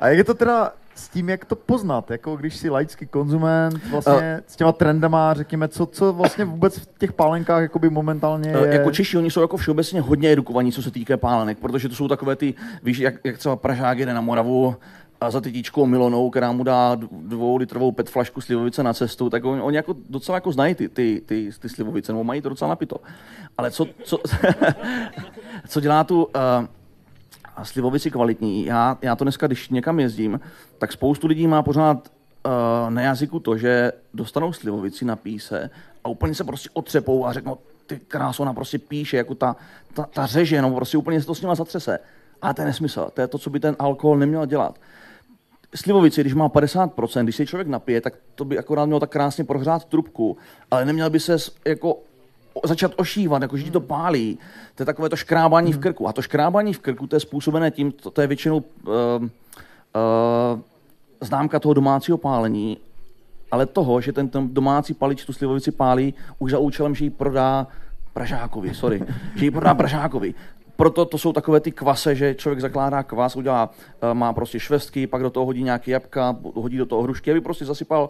A 0.00 0.08
jak 0.08 0.18
je 0.18 0.24
to 0.24 0.34
teda 0.34 0.72
s 1.00 1.08
tím, 1.08 1.28
jak 1.28 1.44
to 1.44 1.56
poznat, 1.56 2.10
jako 2.10 2.36
když 2.36 2.56
si 2.56 2.70
laický 2.70 3.06
konzument, 3.06 3.84
vlastně 3.90 4.34
uh, 4.34 4.44
s 4.46 4.56
těma 4.56 4.72
trendama, 4.72 5.34
řekněme, 5.34 5.68
co, 5.68 5.86
co 5.86 6.12
vlastně 6.12 6.44
vůbec 6.44 6.78
v 6.78 6.98
těch 6.98 7.12
pálenkách 7.12 7.62
jakoby 7.62 7.90
momentálně 7.90 8.50
je... 8.50 8.66
Jako 8.72 8.90
Češi, 8.90 9.18
oni 9.18 9.30
jsou 9.30 9.40
jako 9.40 9.56
všeobecně 9.56 10.00
hodně 10.00 10.32
edukovaní, 10.32 10.72
co 10.72 10.82
se 10.82 10.90
týká 10.90 11.16
pálenek, 11.16 11.58
protože 11.58 11.88
to 11.88 11.94
jsou 11.94 12.08
takové 12.08 12.36
ty, 12.36 12.54
víš, 12.82 12.98
jak, 12.98 13.14
jak 13.24 13.38
třeba 13.38 13.56
Pražák 13.56 13.98
jede 13.98 14.14
na 14.14 14.20
Moravu, 14.20 14.76
a 15.20 15.30
za 15.30 15.40
tytičkou 15.40 15.86
Milonou, 15.86 16.30
která 16.30 16.52
mu 16.52 16.64
dá 16.64 16.94
dvou 17.10 17.56
litrovou 17.56 17.92
pet 17.92 18.10
flašku 18.10 18.40
slivovice 18.40 18.82
na 18.82 18.94
cestu, 18.94 19.30
tak 19.30 19.44
oni, 19.44 19.62
oni 19.62 19.76
jako 19.76 19.94
docela 20.08 20.36
jako 20.36 20.52
znají 20.52 20.74
ty, 20.74 20.88
ty, 20.88 21.22
ty, 21.26 21.50
ty 21.60 21.68
slivovice, 21.68 22.12
nebo 22.12 22.24
mají 22.24 22.42
to 22.42 22.48
docela 22.48 22.68
napito. 22.68 22.96
Ale 23.58 23.70
co, 23.70 23.86
co, 24.04 24.18
co 25.68 25.80
dělá 25.80 26.04
tu 26.04 26.24
uh, 26.24 26.30
slivovici 27.62 28.10
kvalitní? 28.10 28.64
Já, 28.64 28.98
já 29.02 29.16
to 29.16 29.24
dneska, 29.24 29.46
když 29.46 29.68
někam 29.68 30.00
jezdím, 30.00 30.40
tak 30.78 30.92
spoustu 30.92 31.26
lidí 31.26 31.46
má 31.46 31.62
pořád 31.62 32.08
uh, 32.46 32.90
na 32.90 33.02
jazyku 33.02 33.40
to, 33.40 33.56
že 33.56 33.92
dostanou 34.14 34.52
slivovici, 34.52 35.04
na 35.04 35.16
píse 35.16 35.70
a 36.04 36.08
úplně 36.08 36.34
se 36.34 36.44
prostě 36.44 36.68
otřepou 36.72 37.26
a 37.26 37.32
řeknou, 37.32 37.58
ty 37.86 38.00
krásu, 38.08 38.42
ona 38.42 38.52
prostě 38.52 38.78
píše, 38.78 39.16
jako 39.16 39.34
ta, 39.34 39.56
ta, 39.94 40.02
ta 40.02 40.26
řeže, 40.26 40.62
no 40.62 40.74
prostě 40.74 40.98
úplně 40.98 41.20
se 41.20 41.26
to 41.26 41.34
s 41.34 41.42
nima 41.42 41.54
zatřese. 41.54 41.98
A 42.42 42.54
to 42.54 42.62
je 42.62 42.66
nesmysl, 42.66 43.10
to 43.14 43.20
je 43.20 43.26
to, 43.26 43.38
co 43.38 43.50
by 43.50 43.60
ten 43.60 43.76
alkohol 43.78 44.18
neměl 44.18 44.46
dělat 44.46 44.78
slivovici, 45.74 46.20
když 46.20 46.34
má 46.34 46.48
50%, 46.48 47.22
když 47.22 47.36
se 47.36 47.46
člověk 47.46 47.68
napije, 47.68 48.00
tak 48.00 48.14
to 48.34 48.44
by 48.44 48.58
akorát 48.58 48.84
mělo 48.84 49.00
tak 49.00 49.10
krásně 49.10 49.44
prohřát 49.44 49.84
trubku, 49.84 50.36
ale 50.70 50.84
neměl 50.84 51.10
by 51.10 51.20
se 51.20 51.36
jako 51.66 51.98
začat 52.64 52.92
ošívat, 52.96 53.42
jako 53.42 53.56
že 53.56 53.64
ti 53.64 53.70
to 53.70 53.80
pálí. 53.80 54.38
To 54.74 54.82
je 54.82 54.86
takové 54.86 55.08
to 55.08 55.16
škrábání 55.16 55.72
v 55.72 55.74
hmm. 55.74 55.82
krku. 55.82 56.08
A 56.08 56.12
to 56.12 56.22
škrábání 56.22 56.72
v 56.72 56.78
krku, 56.78 57.06
to 57.06 57.16
je 57.16 57.20
způsobené 57.20 57.70
tím, 57.70 57.92
to, 57.92 58.10
to 58.10 58.20
je 58.20 58.26
většinou 58.26 58.56
uh, 58.56 58.92
uh, 58.92 59.28
známka 61.20 61.58
toho 61.58 61.74
domácího 61.74 62.18
pálení, 62.18 62.78
ale 63.50 63.66
toho, 63.66 64.00
že 64.00 64.12
ten, 64.12 64.28
ten 64.28 64.54
domácí 64.54 64.94
palič 64.94 65.24
tu 65.24 65.32
slivovici 65.32 65.72
pálí 65.72 66.14
už 66.38 66.50
za 66.50 66.58
účelem, 66.58 66.94
že 66.94 67.04
ji 67.04 67.10
prodá 67.10 67.66
Pražákovi, 68.12 68.74
sorry, 68.74 69.02
že 69.36 69.44
ji 69.44 69.50
prodá 69.50 69.74
Pražákovi 69.74 70.34
proto 70.80 71.04
to 71.04 71.18
jsou 71.18 71.32
takové 71.32 71.60
ty 71.60 71.72
kvase, 71.72 72.14
že 72.14 72.34
člověk 72.34 72.60
zakládá 72.60 73.02
kvas, 73.02 73.36
udělá, 73.36 73.70
eh, 74.02 74.14
má 74.14 74.32
prostě 74.32 74.60
švestky, 74.60 75.06
pak 75.06 75.22
do 75.22 75.30
toho 75.30 75.46
hodí 75.46 75.62
nějaké 75.62 75.90
jabka, 75.90 76.36
hodí 76.54 76.76
do 76.76 76.86
toho 76.86 77.02
hrušky, 77.02 77.30
aby 77.30 77.40
prostě 77.40 77.64
zasypal 77.64 78.08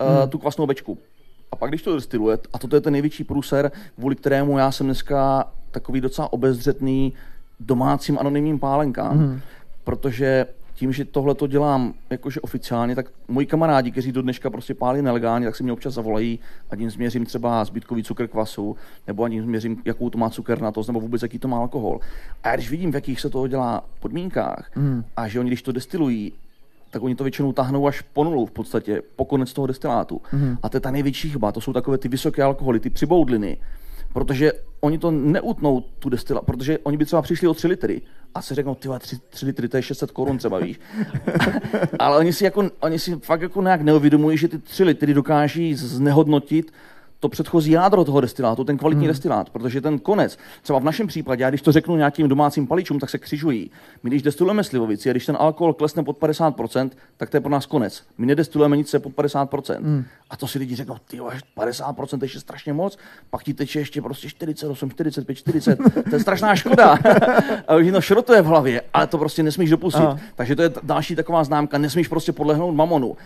uh, 0.00 0.18
hmm. 0.18 0.28
tu 0.28 0.38
kvasnou 0.38 0.66
bečku. 0.66 0.98
A 1.52 1.56
pak, 1.56 1.70
když 1.70 1.82
to 1.82 1.94
destiluje, 1.94 2.38
a 2.52 2.58
toto 2.58 2.76
je 2.76 2.80
ten 2.80 2.92
největší 2.92 3.24
průser, 3.24 3.72
kvůli 3.94 4.16
kterému 4.16 4.58
já 4.58 4.72
jsem 4.72 4.86
dneska 4.86 5.44
takový 5.70 6.00
docela 6.00 6.32
obezřetný 6.32 7.12
domácím 7.60 8.18
anonymním 8.18 8.58
pálenkám, 8.58 9.18
hmm. 9.18 9.40
protože 9.84 10.46
tím, 10.74 10.92
že 10.92 11.04
tohle 11.04 11.34
to 11.34 11.46
dělám 11.46 11.94
jakože 12.10 12.40
oficiálně, 12.40 12.94
tak 12.94 13.06
moji 13.28 13.46
kamarádi, 13.46 13.90
kteří 13.90 14.12
do 14.12 14.22
dneška 14.22 14.50
prostě 14.50 14.74
pálí 14.74 15.02
nelegálně, 15.02 15.46
tak 15.46 15.56
si 15.56 15.62
mě 15.62 15.72
občas 15.72 15.94
zavolají, 15.94 16.38
ať 16.70 16.78
jim 16.78 16.90
změřím 16.90 17.26
třeba 17.26 17.64
zbytkový 17.64 18.02
cukr 18.02 18.26
kvasu, 18.26 18.76
nebo 19.06 19.26
jim 19.26 19.42
změřím, 19.42 19.82
jakou 19.84 20.10
to 20.10 20.18
má 20.18 20.30
cukerna, 20.30 20.72
nebo 20.86 21.00
vůbec 21.00 21.22
jaký 21.22 21.38
to 21.38 21.48
má 21.48 21.58
alkohol. 21.58 22.00
A 22.42 22.48
já 22.48 22.56
když 22.56 22.70
vidím, 22.70 22.92
v 22.92 22.94
jakých 22.94 23.20
se 23.20 23.30
toho 23.30 23.46
dělá 23.46 23.84
podmínkách, 24.00 24.70
mm. 24.76 25.04
a 25.16 25.28
že 25.28 25.40
oni, 25.40 25.50
když 25.50 25.62
to 25.62 25.72
destilují, 25.72 26.32
tak 26.90 27.02
oni 27.02 27.14
to 27.14 27.24
většinou 27.24 27.52
tahnou 27.52 27.86
až 27.86 28.00
po 28.00 28.24
nulu 28.24 28.46
v 28.46 28.50
podstatě, 28.50 29.02
po 29.16 29.24
konec 29.24 29.52
toho 29.52 29.66
destilátu. 29.66 30.20
Mm. 30.32 30.56
A 30.62 30.68
to 30.68 30.76
je 30.76 30.80
ta 30.80 30.90
největší 30.90 31.30
chyba, 31.30 31.52
to 31.52 31.60
jsou 31.60 31.72
takové 31.72 31.98
ty 31.98 32.08
vysoké 32.08 32.42
alkoholy, 32.42 32.80
ty 32.80 32.90
přiboudliny, 32.90 33.58
protože 34.12 34.52
oni 34.80 34.98
to 34.98 35.10
neutnou 35.10 35.80
tu 35.80 36.08
destilaci, 36.08 36.46
protože 36.46 36.78
oni 36.78 36.96
by 36.96 37.04
třeba 37.04 37.22
přišli 37.22 37.48
o 37.48 37.54
3 37.54 37.68
litry 37.68 38.02
a 38.34 38.42
si 38.42 38.54
řeknou, 38.54 38.74
ty 38.74 38.88
3, 38.98 39.18
3 39.28 39.46
litry, 39.46 39.68
to 39.68 39.76
je 39.76 39.82
600 39.82 40.10
korun 40.10 40.38
třeba, 40.38 40.58
víš. 40.58 40.80
Ale 41.98 42.18
oni 42.18 42.32
si, 42.32 42.44
jako, 42.44 42.70
oni 42.80 42.98
si 42.98 43.16
fakt 43.16 43.40
jako 43.40 43.62
nějak 43.62 43.82
neuvědomují, 43.82 44.38
že 44.38 44.48
ty 44.48 44.58
3 44.58 44.84
litry 44.84 45.14
dokáží 45.14 45.74
znehodnotit 45.74 46.72
to 47.20 47.28
předchozí 47.28 47.70
jádro 47.70 48.04
toho 48.04 48.20
destilátu, 48.20 48.64
ten 48.64 48.78
kvalitní 48.78 49.04
hmm. 49.04 49.10
destilát, 49.10 49.50
protože 49.50 49.80
ten 49.80 49.98
konec, 49.98 50.38
třeba 50.62 50.78
v 50.78 50.84
našem 50.84 51.06
případě, 51.06 51.42
já 51.42 51.48
když 51.48 51.62
to 51.62 51.72
řeknu 51.72 51.96
nějakým 51.96 52.28
domácím 52.28 52.66
paličům, 52.66 52.98
tak 52.98 53.10
se 53.10 53.18
křižují. 53.18 53.70
My 54.02 54.10
když 54.10 54.22
destilujeme 54.22 54.64
slivovici 54.64 55.10
a 55.10 55.12
když 55.12 55.26
ten 55.26 55.36
alkohol 55.40 55.72
klesne 55.72 56.02
pod 56.02 56.18
50%, 56.18 56.90
tak 57.16 57.30
to 57.30 57.36
je 57.36 57.40
pro 57.40 57.50
nás 57.50 57.66
konec. 57.66 58.02
My 58.18 58.26
nedestilujeme 58.26 58.76
nic, 58.76 58.94
pod 58.98 59.12
50%. 59.12 59.76
Hmm. 59.76 60.04
A 60.30 60.36
to 60.36 60.46
si 60.46 60.58
lidi 60.58 60.76
řeknou, 60.76 60.96
ty 61.08 61.20
50% 61.56 62.22
je 62.22 62.40
strašně 62.40 62.72
moc, 62.72 62.98
pak 63.30 63.42
ti 63.42 63.54
teče 63.54 63.78
ještě 63.78 64.02
prostě 64.02 64.28
48, 64.28 64.90
45, 64.90 65.34
40, 65.34 65.78
to 66.10 66.16
je 66.16 66.20
strašná 66.20 66.56
škoda. 66.56 66.98
a 67.68 67.76
už 67.76 67.90
to 67.92 68.00
šrotuje 68.00 68.42
v 68.42 68.46
hlavě, 68.46 68.82
ale 68.94 69.06
to 69.06 69.18
prostě 69.18 69.42
nesmíš 69.42 69.70
dopustit. 69.70 70.04
Aha. 70.04 70.18
Takže 70.34 70.56
to 70.56 70.62
je 70.62 70.70
další 70.82 71.16
taková 71.16 71.44
známka, 71.44 71.78
nesmíš 71.78 72.08
prostě 72.08 72.32
podlehnout 72.32 72.74
mamonu. 72.74 73.16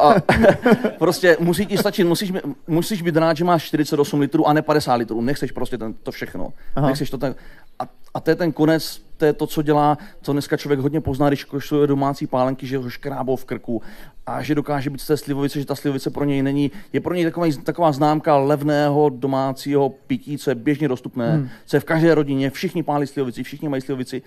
A 0.00 0.14
prostě 0.98 1.36
musí 1.40 1.66
ti 1.66 1.78
stačit, 1.78 2.04
musíš, 2.04 2.32
musíš 2.66 3.02
být 3.02 3.14
rád, 3.20 3.36
že 3.36 3.44
máš 3.44 3.64
48 3.64 4.20
litrů 4.20 4.48
a 4.48 4.52
ne 4.52 4.62
50 4.62 4.94
litrů. 4.94 5.20
Nechceš 5.20 5.52
prostě 5.52 5.78
ten, 5.78 5.94
to 5.94 6.12
všechno. 6.12 6.52
Aha. 6.76 6.88
Nechceš 6.88 7.10
to 7.10 7.18
ten, 7.18 7.34
a, 7.78 7.88
a 8.14 8.20
to 8.20 8.30
je 8.30 8.36
ten 8.36 8.52
konec, 8.52 9.02
to 9.16 9.24
je 9.24 9.32
to, 9.32 9.46
co 9.46 9.62
dělá, 9.62 9.98
co 10.22 10.32
dneska 10.32 10.56
člověk 10.56 10.80
hodně 10.80 11.00
pozná, 11.00 11.28
když 11.28 11.44
košuje 11.44 11.86
domácí 11.86 12.26
pálenky, 12.26 12.66
že 12.66 12.78
ho 12.78 12.90
škrábou 12.90 13.36
v 13.36 13.44
krku 13.44 13.82
a 14.26 14.42
že 14.42 14.54
dokáže 14.54 14.90
být 14.90 15.00
z 15.00 15.06
té 15.06 15.16
slivovice, 15.16 15.60
že 15.60 15.66
ta 15.66 15.74
slivovice 15.74 16.10
pro 16.10 16.24
něj 16.24 16.42
není, 16.42 16.70
je 16.92 17.00
pro 17.00 17.14
něj 17.14 17.24
taková, 17.24 17.46
taková 17.64 17.92
známka 17.92 18.36
levného 18.36 19.08
domácího 19.08 19.88
pití, 19.88 20.38
co 20.38 20.50
je 20.50 20.54
běžně 20.54 20.88
dostupné, 20.88 21.32
hmm. 21.32 21.48
co 21.66 21.76
je 21.76 21.80
v 21.80 21.84
každé 21.84 22.14
rodině, 22.14 22.50
všichni 22.50 22.82
pálí 22.82 23.06
slivovici, 23.06 23.42
všichni 23.42 23.68
mají 23.68 23.82
slivovici 23.82 24.22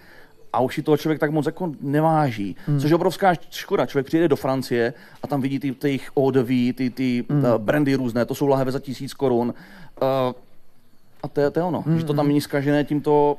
a 0.53 0.59
už 0.59 0.75
si 0.75 0.81
toho 0.81 0.97
člověk 0.97 1.19
tak 1.19 1.31
moc 1.31 1.45
jako 1.45 1.71
neváží. 1.81 2.55
Hmm. 2.65 2.79
Což 2.79 2.89
je 2.89 2.95
obrovská 2.95 3.33
škoda. 3.49 3.85
Člověk 3.85 4.05
přijde 4.05 4.27
do 4.27 4.35
Francie 4.35 4.93
a 5.23 5.27
tam 5.27 5.41
vidí 5.41 5.59
ty, 5.59 5.71
ty 5.71 5.87
jejich 5.87 6.09
ODV, 6.13 6.47
ty, 6.47 6.91
ty 6.93 7.25
hmm. 7.29 7.43
uh, 7.43 7.57
brandy 7.57 7.95
různé, 7.95 8.25
to 8.25 8.35
jsou 8.35 8.47
lahve 8.47 8.71
za 8.71 8.79
tisíc 8.79 9.13
korun. 9.13 9.53
Uh, 10.01 10.07
a 11.23 11.27
to 11.27 11.41
je, 11.41 11.49
to 11.49 11.59
je 11.59 11.63
ono, 11.63 11.81
hmm. 11.81 11.99
že 11.99 12.05
to 12.05 12.13
tam 12.13 12.27
není 12.27 12.41
zkažené 12.41 12.83
tímto 12.83 13.37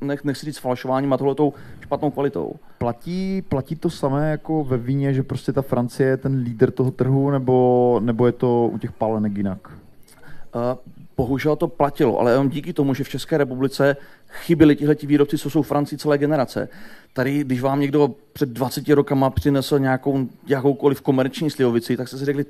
nech, 0.00 0.24
nechci 0.24 0.46
říct 0.46 0.58
falšováním 0.58 1.12
a 1.12 1.16
tohletou 1.16 1.54
špatnou 1.80 2.10
kvalitou. 2.10 2.54
Platí, 2.78 3.42
platí 3.42 3.76
to 3.76 3.90
samé 3.90 4.30
jako 4.30 4.64
ve 4.64 4.76
víně, 4.76 5.14
že 5.14 5.22
prostě 5.22 5.52
ta 5.52 5.62
Francie 5.62 6.08
je 6.08 6.16
ten 6.16 6.42
líder 6.42 6.70
toho 6.70 6.90
trhu, 6.90 7.30
nebo, 7.30 8.00
nebo 8.04 8.26
je 8.26 8.32
to 8.32 8.68
u 8.72 8.78
těch 8.78 8.92
pálenek 8.92 9.36
jinak? 9.36 9.58
Uh, 10.54 10.94
bohužel 11.18 11.56
to 11.56 11.68
platilo, 11.68 12.20
ale 12.20 12.30
jenom 12.30 12.48
díky 12.48 12.72
tomu, 12.72 12.94
že 12.94 13.04
v 13.04 13.08
České 13.08 13.38
republice 13.38 13.96
chyběli 14.28 14.76
tihle 14.76 14.96
výrobci, 15.02 15.38
co 15.38 15.50
jsou 15.50 15.62
Francii 15.62 15.98
celé 15.98 16.18
generace. 16.18 16.68
Tady, 17.12 17.44
když 17.44 17.60
vám 17.60 17.80
někdo 17.80 18.14
před 18.32 18.48
20 18.48 18.88
rokama 18.88 19.30
přinesl 19.30 19.78
nějakou, 19.78 20.28
jakoukoliv 20.46 21.00
komerční 21.00 21.50
slivovici, 21.50 21.96
tak 21.96 22.08
jste 22.08 22.18
si 22.18 22.24
řekli, 22.24 22.46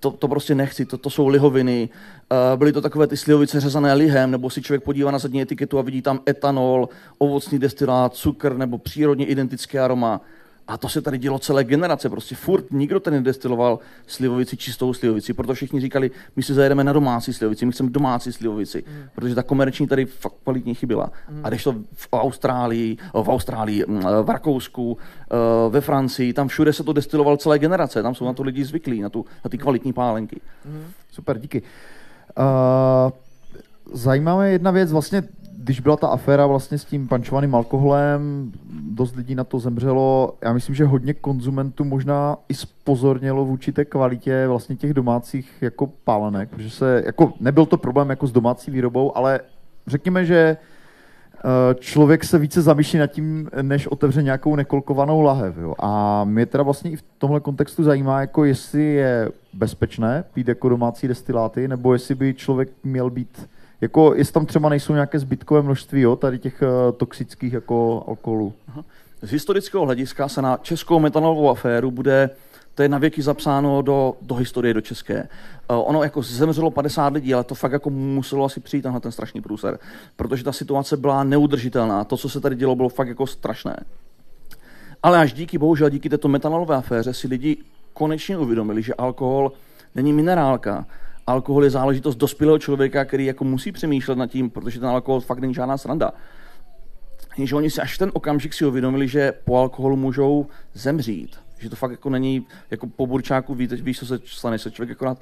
to, 0.00 0.10
to 0.10 0.28
prostě 0.28 0.54
nechci, 0.54 0.84
to, 0.84 0.98
to 0.98 1.10
jsou 1.10 1.28
lihoviny. 1.28 1.88
Uh, 1.88 2.58
byly 2.58 2.72
to 2.72 2.80
takové 2.80 3.06
ty 3.06 3.16
slivovice 3.16 3.60
řezané 3.60 3.92
lihem, 3.94 4.30
nebo 4.30 4.50
si 4.50 4.62
člověk 4.62 4.82
podívá 4.84 5.10
na 5.10 5.18
zadní 5.18 5.42
etiketu 5.42 5.78
a 5.78 5.82
vidí 5.82 6.02
tam 6.02 6.20
etanol, 6.28 6.88
ovocný 7.18 7.58
destilát, 7.58 8.14
cukr 8.14 8.56
nebo 8.56 8.78
přírodně 8.78 9.26
identické 9.26 9.80
aroma. 9.80 10.20
A 10.68 10.78
to 10.78 10.88
se 10.88 11.02
tady 11.02 11.18
dělo 11.18 11.38
celé 11.38 11.64
generace, 11.64 12.10
prostě 12.10 12.34
furt 12.34 12.70
nikdo 12.70 13.00
tady 13.00 13.16
nedestiloval 13.16 13.78
slivovici, 14.06 14.56
čistou 14.56 14.94
slivovici, 14.94 15.34
proto 15.34 15.54
všichni 15.54 15.80
říkali, 15.80 16.10
my 16.36 16.42
si 16.42 16.54
zajedeme 16.54 16.84
na 16.84 16.92
domácí 16.92 17.32
slivovici, 17.32 17.66
my 17.66 17.72
chceme 17.72 17.90
domácí 17.90 18.32
slivovici, 18.32 18.84
mm. 18.86 19.08
protože 19.14 19.34
ta 19.34 19.42
komerční 19.42 19.86
tady 19.86 20.04
fakt 20.04 20.34
kvalitně 20.42 20.74
chyběla. 20.74 21.10
Mm. 21.30 21.40
A 21.44 21.48
když 21.48 21.64
to 21.64 21.74
v 21.92 22.08
Austrálii, 22.12 22.96
v 23.12 23.28
Austrálii, 23.28 23.84
mm, 23.86 24.02
v 24.22 24.30
Rakousku, 24.30 24.98
eh, 25.30 25.70
ve 25.70 25.80
Francii, 25.80 26.32
tam 26.32 26.48
všude 26.48 26.72
se 26.72 26.84
to 26.84 26.92
destiloval 26.92 27.36
celé 27.36 27.58
generace, 27.58 28.02
tam 28.02 28.14
jsou 28.14 28.24
na 28.24 28.32
to 28.32 28.42
lidi 28.42 28.64
zvyklí, 28.64 29.00
na, 29.00 29.08
tu, 29.08 29.26
na 29.44 29.48
ty 29.48 29.58
kvalitní 29.58 29.92
pálenky. 29.92 30.40
Mm. 30.64 30.84
Super, 31.10 31.38
díky. 31.38 31.62
Uh, 32.38 33.12
zajímavá 33.92 34.44
jedna 34.44 34.70
věc, 34.70 34.92
vlastně 34.92 35.22
když 35.64 35.80
byla 35.80 35.96
ta 35.96 36.08
aféra 36.08 36.46
vlastně 36.46 36.78
s 36.78 36.84
tím 36.84 37.08
pančovaným 37.08 37.54
alkoholem, 37.54 38.52
dost 38.90 39.16
lidí 39.16 39.34
na 39.34 39.44
to 39.44 39.58
zemřelo. 39.58 40.34
Já 40.42 40.52
myslím, 40.52 40.74
že 40.74 40.84
hodně 40.84 41.14
konzumentů 41.14 41.84
možná 41.84 42.36
i 42.48 42.54
spozornělo 42.54 43.44
vůči 43.44 43.72
té 43.72 43.84
kvalitě 43.84 44.46
vlastně 44.46 44.76
těch 44.76 44.94
domácích 44.94 45.52
jako 45.60 45.86
pálenek, 45.86 46.48
protože 46.48 46.70
se, 46.70 47.02
jako 47.06 47.32
nebyl 47.40 47.66
to 47.66 47.76
problém 47.76 48.10
jako 48.10 48.26
s 48.26 48.32
domácí 48.32 48.70
výrobou, 48.70 49.16
ale 49.16 49.40
řekněme, 49.86 50.24
že 50.24 50.56
eh, 51.36 51.74
člověk 51.74 52.24
se 52.24 52.38
více 52.38 52.62
zamýšlí 52.62 52.98
nad 52.98 53.06
tím, 53.06 53.50
než 53.62 53.86
otevře 53.86 54.22
nějakou 54.22 54.56
nekolkovanou 54.56 55.20
lahev. 55.20 55.56
Jo. 55.56 55.74
A 55.78 56.24
mě 56.24 56.46
teda 56.46 56.64
vlastně 56.64 56.90
i 56.90 56.96
v 56.96 57.04
tomhle 57.18 57.40
kontextu 57.40 57.84
zajímá, 57.84 58.20
jako 58.20 58.44
jestli 58.44 58.82
je 58.84 59.28
bezpečné 59.52 60.24
pít 60.34 60.48
jako 60.48 60.68
domácí 60.68 61.08
destiláty, 61.08 61.68
nebo 61.68 61.92
jestli 61.92 62.14
by 62.14 62.34
člověk 62.34 62.68
měl 62.84 63.10
být 63.10 63.48
jako, 63.80 64.14
jestli 64.14 64.32
tam 64.32 64.46
třeba 64.46 64.68
nejsou 64.68 64.92
nějaké 64.92 65.18
zbytkové 65.18 65.62
množství 65.62 66.00
jo, 66.00 66.16
tady 66.16 66.38
těch 66.38 66.62
uh, 66.62 66.92
toxických 66.96 67.52
jako 67.52 68.04
alkoholů. 68.08 68.52
Aha. 68.68 68.84
Z 69.22 69.30
historického 69.30 69.84
hlediska 69.84 70.28
se 70.28 70.42
na 70.42 70.56
českou 70.56 70.98
metanolovou 71.00 71.50
aféru 71.50 71.90
bude 71.90 72.30
to 72.74 72.82
je 72.82 72.88
navěky 72.88 73.22
zapsáno 73.22 73.82
do, 73.82 74.16
do 74.22 74.34
historie, 74.34 74.74
do 74.74 74.80
české. 74.80 75.28
Uh, 75.70 75.88
ono 75.88 76.02
jako 76.02 76.22
zemřelo 76.22 76.70
50 76.70 77.12
lidí, 77.12 77.34
ale 77.34 77.44
to 77.44 77.54
fakt 77.54 77.72
jako 77.72 77.90
muselo 77.90 78.44
asi 78.44 78.60
přijít 78.60 78.84
na 78.84 79.00
ten 79.00 79.12
strašný 79.12 79.40
průser, 79.40 79.78
protože 80.16 80.44
ta 80.44 80.52
situace 80.52 80.96
byla 80.96 81.24
neudržitelná. 81.24 82.04
To, 82.04 82.16
co 82.16 82.28
se 82.28 82.40
tady 82.40 82.56
dělo, 82.56 82.76
bylo 82.76 82.88
fakt 82.88 83.08
jako 83.08 83.26
strašné. 83.26 83.76
Ale 85.02 85.18
až 85.18 85.32
díky, 85.32 85.58
bohužel 85.58 85.90
díky 85.90 86.08
této 86.08 86.28
metanolové 86.28 86.76
aféře 86.76 87.14
si 87.14 87.28
lidi 87.28 87.56
konečně 87.92 88.38
uvědomili, 88.38 88.82
že 88.82 88.94
alkohol 88.94 89.52
není 89.94 90.12
minerálka, 90.12 90.86
alkohol 91.26 91.64
je 91.64 91.70
záležitost 91.70 92.16
dospělého 92.16 92.58
člověka, 92.58 93.04
který 93.04 93.26
jako 93.26 93.44
musí 93.44 93.72
přemýšlet 93.72 94.18
nad 94.18 94.26
tím, 94.26 94.50
protože 94.50 94.80
ten 94.80 94.88
alkohol 94.88 95.20
fakt 95.20 95.38
není 95.38 95.54
žádná 95.54 95.78
sranda. 95.78 96.12
Že 97.38 97.56
oni 97.56 97.70
si 97.70 97.80
až 97.80 97.94
v 97.94 97.98
ten 97.98 98.10
okamžik 98.14 98.54
si 98.54 98.66
uvědomili, 98.66 99.08
že 99.08 99.32
po 99.44 99.58
alkoholu 99.58 99.96
můžou 99.96 100.46
zemřít. 100.74 101.36
Že 101.58 101.70
to 101.70 101.76
fakt 101.76 101.90
jako 101.90 102.10
není, 102.10 102.46
jako 102.70 102.86
po 102.86 103.06
burčáku 103.06 103.54
víte, 103.54 103.76
víš, 103.76 103.98
co 103.98 104.06
se 104.06 104.18
stane, 104.24 104.58
se 104.58 104.70
člověk 104.70 104.96
akorát 104.96 105.18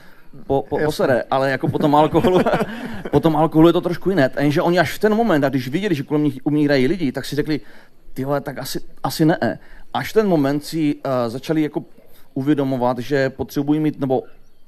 po, 0.47 0.65
po, 0.69 0.79
posere, 0.85 1.23
ale 1.31 1.51
jako 1.51 1.69
po 1.69 1.79
tom 1.79 1.95
alkoholu, 1.95 2.41
po 3.11 3.21
tom 3.21 3.37
alkoholu 3.37 3.69
je 3.69 3.73
to 3.73 3.81
trošku 3.81 4.11
jiné. 4.11 4.31
Jenže 4.39 4.63
oni 4.63 4.79
až 4.79 4.93
v 4.93 4.99
ten 4.99 5.15
moment, 5.15 5.45
a 5.45 5.49
když 5.49 5.69
viděli, 5.69 5.95
že 5.95 6.03
kolem 6.03 6.25
nich 6.25 6.39
umírají 6.45 6.87
lidi, 6.87 7.13
tak 7.13 7.25
si 7.25 7.37
řekli, 7.37 7.61
ty 8.15 8.27
tak 8.43 8.59
asi, 8.59 8.81
asi 9.03 9.25
ne. 9.25 9.59
Až 9.95 10.13
ten 10.13 10.29
moment 10.29 10.65
si 10.65 10.95
uh, 10.95 11.01
začali 11.29 11.63
jako 11.63 11.85
uvědomovat, 12.35 12.99
že 12.99 13.31
potřebují 13.31 13.81
mít, 13.81 14.01
nebo 14.01 14.23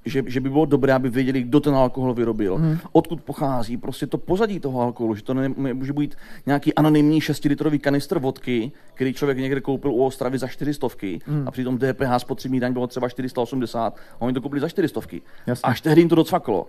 že, 0.04 0.22
že 0.26 0.40
by 0.40 0.50
bylo 0.50 0.64
dobré, 0.64 0.92
aby 0.92 1.10
věděli, 1.10 1.42
kdo 1.42 1.60
ten 1.60 1.74
alkohol 1.74 2.14
vyrobil, 2.14 2.56
hmm. 2.56 2.78
odkud 2.92 3.22
pochází, 3.22 3.76
prostě 3.76 4.06
to 4.06 4.18
pozadí 4.18 4.60
toho 4.60 4.80
alkoholu, 4.80 5.14
že 5.14 5.22
to 5.22 5.34
nemůže 5.34 5.92
být 5.92 6.16
nějaký 6.46 6.74
anonymní 6.74 7.20
6-litrový 7.20 7.78
kanistr 7.78 8.18
vodky, 8.18 8.72
který 8.94 9.14
člověk 9.14 9.38
někde 9.38 9.60
koupil 9.60 9.90
u 9.90 10.04
Ostravy 10.04 10.38
za 10.38 10.48
400 10.48 10.86
hmm. 11.26 11.48
a 11.48 11.50
přitom 11.50 11.78
DPH 11.78 12.18
spotřební 12.18 12.60
daň 12.60 12.72
bylo 12.72 12.86
třeba 12.86 13.08
480 13.08 13.96
a 14.20 14.22
oni 14.22 14.34
to 14.34 14.40
koupili 14.40 14.60
za 14.60 14.68
400. 14.68 15.00
Jasně. 15.46 15.62
Až 15.62 15.80
tehdy 15.80 16.00
jim 16.00 16.08
to 16.08 16.14
docvaklo, 16.14 16.66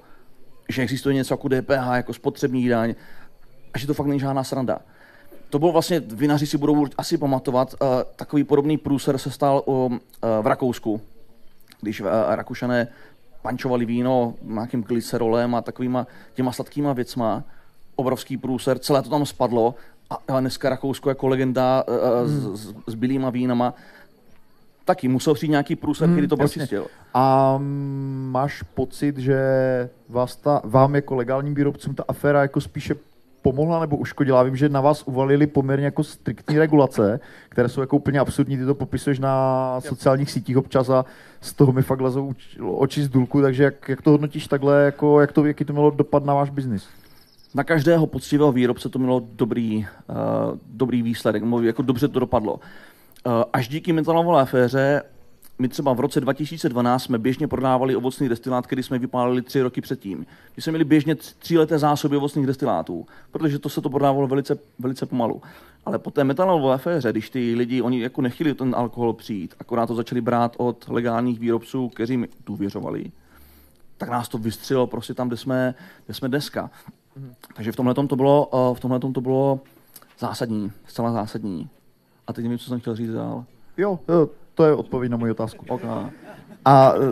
že 0.69 0.81
existuje 0.81 1.15
něco 1.15 1.33
jako 1.33 1.47
DPH, 1.49 1.95
jako 1.95 2.13
spotřební 2.13 2.67
daň 2.67 2.95
a 3.73 3.77
že 3.77 3.87
to 3.87 3.93
fakt 3.93 4.07
není 4.07 4.19
žádná 4.19 4.43
sranda. 4.43 4.79
To 5.49 5.59
bylo 5.59 5.71
vlastně, 5.71 5.99
vinaři 5.99 6.47
si 6.47 6.57
budou 6.57 6.85
asi 6.97 7.17
pamatovat, 7.17 7.75
uh, 7.81 7.87
takový 8.15 8.43
podobný 8.43 8.77
průser 8.77 9.17
se 9.17 9.31
stal 9.31 9.63
uh, 9.65 9.93
v 10.41 10.47
Rakousku, 10.47 11.01
když 11.81 12.01
uh, 12.01 12.07
Rakušané 12.27 12.87
pančovali 13.45 13.85
víno 13.85 14.33
nějakým 14.41 14.83
glycerolem 14.83 15.55
a 15.55 15.61
takovýma 15.61 16.07
těma 16.33 16.51
sladkýma 16.51 16.93
věcma. 16.93 17.43
Obrovský 17.95 18.37
průser, 18.37 18.79
celé 18.79 19.01
to 19.01 19.09
tam 19.09 19.25
spadlo. 19.25 19.75
A 20.27 20.39
dneska 20.39 20.69
Rakousko 20.69 21.09
jako 21.09 21.27
legenda 21.27 21.83
uh, 21.87 22.29
hmm. 22.29 22.57
s, 22.57 22.73
s 22.87 22.95
bílýma 22.95 23.29
vínama 23.29 23.73
taky 24.85 25.07
musel 25.07 25.33
přijít 25.33 25.49
nějaký 25.49 25.75
průser, 25.75 26.07
hmm, 26.07 26.15
který 26.15 26.27
to 26.27 26.37
pročistil. 26.37 26.87
A 27.13 27.55
máš 28.31 28.61
pocit, 28.61 29.17
že 29.17 29.39
vás 30.09 30.35
ta, 30.35 30.61
vám 30.63 30.95
jako 30.95 31.15
legálním 31.15 31.55
výrobcům 31.55 31.95
ta 31.95 32.03
aféra 32.07 32.41
jako 32.41 32.61
spíše 32.61 32.95
pomohla 33.45 33.79
nebo 33.79 33.97
uškodila? 33.97 34.43
Vím, 34.43 34.55
že 34.55 34.69
na 34.69 34.81
vás 34.81 35.03
uvalili 35.05 35.47
poměrně 35.47 35.85
jako 35.85 36.03
striktní 36.03 36.59
regulace, 36.59 37.19
které 37.49 37.69
jsou 37.69 37.81
jako 37.81 37.95
úplně 37.95 38.19
absurdní. 38.19 38.57
Ty 38.57 38.65
to 38.65 38.75
popisuješ 38.75 39.19
na 39.19 39.35
sociálních 39.81 40.31
sítích 40.31 40.57
občas 40.57 40.89
a 40.89 41.05
z 41.41 41.53
toho 41.53 41.71
mi 41.71 41.81
fakt 41.81 42.01
lezou 42.01 42.33
oči 42.59 43.03
z 43.03 43.09
důlku, 43.09 43.41
takže 43.41 43.63
jak, 43.63 43.89
jak 43.89 44.01
to 44.01 44.11
hodnotíš 44.11 44.47
takhle, 44.47 44.83
jako, 44.83 45.21
jak 45.21 45.31
to, 45.31 45.45
jaký 45.45 45.65
to 45.65 45.73
mělo 45.73 45.89
dopad 45.89 46.25
na 46.25 46.33
váš 46.33 46.49
biznis? 46.49 46.87
Na 47.55 47.63
každého 47.63 48.07
poctivého 48.07 48.51
výrobce 48.51 48.89
to 48.89 48.99
mělo 48.99 49.21
dobrý, 49.33 49.77
uh, 49.77 50.57
dobrý 50.65 51.01
výsledek, 51.01 51.43
jako 51.61 51.81
dobře 51.81 52.07
to 52.07 52.19
dopadlo. 52.19 52.53
Uh, 52.53 52.61
až 53.53 53.67
díky 53.67 53.93
metalovové 53.93 54.41
aféře 54.41 55.01
my 55.59 55.67
třeba 55.69 55.93
v 55.93 55.99
roce 55.99 56.21
2012 56.21 57.03
jsme 57.03 57.17
běžně 57.17 57.47
prodávali 57.47 57.95
ovocný 57.95 58.29
destilát, 58.29 58.67
který 58.67 58.83
jsme 58.83 58.99
vypálili 58.99 59.41
tři 59.41 59.61
roky 59.61 59.81
předtím. 59.81 60.25
My 60.55 60.61
jsme 60.61 60.71
měli 60.71 60.83
běžně 60.83 61.15
tříleté 61.15 61.79
zásoby 61.79 62.17
ovocných 62.17 62.47
destilátů, 62.47 63.05
protože 63.31 63.59
to 63.59 63.69
se 63.69 63.81
to 63.81 63.89
prodávalo 63.89 64.27
velice, 64.27 64.57
velice 64.79 65.05
pomalu. 65.05 65.41
Ale 65.85 65.99
po 65.99 66.11
té 66.11 66.23
metalové 66.23 66.73
aféře, 66.73 67.11
když 67.11 67.29
ty 67.29 67.55
lidi, 67.55 67.81
oni 67.81 68.01
jako 68.01 68.21
nechtěli 68.21 68.53
ten 68.53 68.75
alkohol 68.75 69.13
přijít, 69.13 69.55
akorát 69.59 69.85
to 69.85 69.95
začali 69.95 70.21
brát 70.21 70.55
od 70.57 70.85
legálních 70.89 71.39
výrobců, 71.39 71.89
kteří 71.89 72.17
mi 72.17 72.27
důvěřovali, 72.45 73.11
tak 73.97 74.09
nás 74.09 74.29
to 74.29 74.37
vystřelilo 74.37 74.87
prostě 74.87 75.13
tam, 75.13 75.27
kde 75.27 75.37
jsme, 75.37 75.75
kde 76.05 76.13
jsme 76.13 76.29
dneska. 76.29 76.69
Takže 77.55 77.71
v 77.71 77.75
tomhle 77.75 77.93
to 77.93 78.15
bylo, 78.15 78.45
uh, 78.45 78.77
v 78.77 78.79
tomhle 78.79 78.99
to 78.99 79.21
bylo 79.21 79.59
zásadní, 80.19 80.71
zcela 80.87 81.11
zásadní. 81.11 81.69
A 82.27 82.33
teď 82.33 82.43
nevím, 82.43 82.59
co 82.59 82.69
jsem 82.69 82.79
chtěl 82.79 82.95
říct 82.95 83.11
dál. 83.11 83.45
Jo, 83.77 83.99
jo 84.07 84.29
to 84.55 84.65
je 84.65 84.73
odpověď 84.73 85.11
na 85.11 85.17
moji 85.17 85.31
otázku. 85.31 85.65
Okay. 85.69 85.89
A 86.65 86.93
uh, 86.93 87.03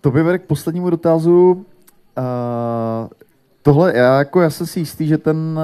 to 0.00 0.10
by 0.10 0.22
vede 0.22 0.38
k 0.38 0.46
poslednímu 0.46 0.90
dotazu. 0.90 1.66
Uh, 2.18 3.08
tohle, 3.62 3.96
já, 3.96 4.18
jako, 4.18 4.40
já 4.40 4.50
jsem 4.50 4.66
si 4.66 4.80
jistý, 4.80 5.06
že 5.06 5.18
ten, 5.18 5.60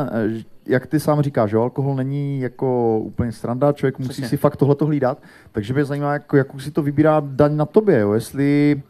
jak 0.67 0.87
ty 0.87 1.01
sám 1.01 1.21
říkáš, 1.23 1.51
že 1.51 1.57
alkohol 1.57 1.95
není 1.95 2.41
jako 2.41 2.99
úplně 2.99 3.33
stranda, 3.33 3.73
člověk 3.73 3.99
musí 3.99 4.09
Přesně. 4.09 4.29
si 4.29 4.37
fakt 4.37 4.57
tohle 4.57 4.77
hlídat, 4.81 5.23
takže 5.53 5.75
mě 5.75 5.85
zajímá, 5.85 6.13
jako, 6.13 6.37
jak 6.37 6.61
si 6.61 6.71
to 6.71 6.83
vybírá 6.83 7.23
daň 7.25 7.57
na 7.57 7.67
tobě, 7.67 7.99
jo? 7.99 8.13
jestli 8.13 8.83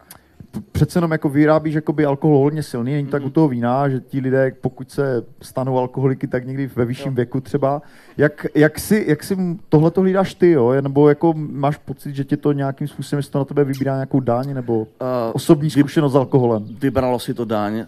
přece 0.71 0.97
jenom 0.97 1.11
jako 1.11 1.29
vyrábíš 1.29 1.75
jakoby 1.75 2.05
alkohol 2.05 2.37
hodně 2.37 2.63
silný, 2.63 2.93
není 2.93 3.07
tak 3.07 3.25
u 3.25 3.29
toho 3.29 3.47
vína, 3.47 3.89
že 3.89 3.99
ti 3.99 4.19
lidé, 4.19 4.51
pokud 4.61 4.91
se 4.91 5.25
stanou 5.41 5.77
alkoholiky, 5.77 6.27
tak 6.27 6.45
někdy 6.45 6.67
ve 6.75 6.85
vyšším 6.85 7.11
jo. 7.11 7.15
věku 7.15 7.41
třeba. 7.41 7.81
Jak, 8.17 8.45
jak, 8.55 8.79
si, 8.79 9.05
jak 9.07 9.23
si 9.23 9.37
tohle 9.69 9.91
to 9.91 10.01
hlídáš 10.01 10.33
ty, 10.33 10.51
jo? 10.51 10.81
nebo 10.81 11.09
jako 11.09 11.33
máš 11.35 11.77
pocit, 11.77 12.15
že 12.15 12.23
tě 12.23 12.37
to 12.37 12.51
nějakým 12.51 12.87
způsobem, 12.87 13.23
to 13.31 13.39
na 13.39 13.45
tebe 13.45 13.63
vybírá 13.63 13.93
nějakou 13.93 14.19
daň, 14.19 14.53
nebo 14.53 14.79
uh, 14.79 14.87
osobní 15.33 15.69
zkušenost 15.69 16.13
s 16.13 16.15
alkoholem? 16.15 16.65
Vybralo 16.79 17.19
si 17.19 17.33
to 17.33 17.45
daň, 17.45 17.85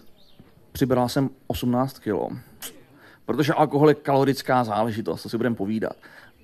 přibral 0.71 1.09
jsem 1.09 1.29
18 1.47 1.99
kilo. 1.99 2.29
Protože 3.25 3.53
alkohol 3.53 3.89
je 3.89 3.95
kalorická 3.95 4.63
záležitost, 4.63 5.23
to 5.23 5.29
si 5.29 5.37
budeme 5.37 5.55
povídat. 5.55 5.93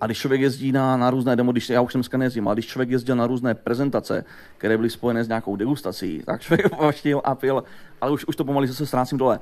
A 0.02 0.06
když 0.06 0.18
člověk 0.18 0.42
jezdí 0.42 0.72
na, 0.72 0.98
na 0.98 1.10
různé 1.10 1.36
demo, 1.36 1.52
když 1.52 1.70
já 1.70 1.82
už 1.82 1.92
jsem 1.92 2.00
dneska 2.00 2.18
nejezdím, 2.18 2.48
ale 2.48 2.56
když 2.56 2.68
člověk 2.68 2.90
jezdil 2.90 3.16
na 3.16 3.28
různé 3.28 3.56
prezentace, 3.56 4.26
které 4.58 4.78
byly 4.78 4.90
spojené 4.90 5.24
s 5.24 5.28
nějakou 5.28 5.56
degustací, 5.56 6.24
tak 6.26 6.42
člověk 6.42 6.78
vaštil 6.82 7.22
a 7.24 7.36
pil, 7.36 7.64
ale 8.02 8.12
už, 8.12 8.26
už 8.26 8.36
to 8.36 8.46
pomalu 8.46 8.68
zase 8.68 8.86
ztrácím 8.86 9.18
dole. 9.18 9.40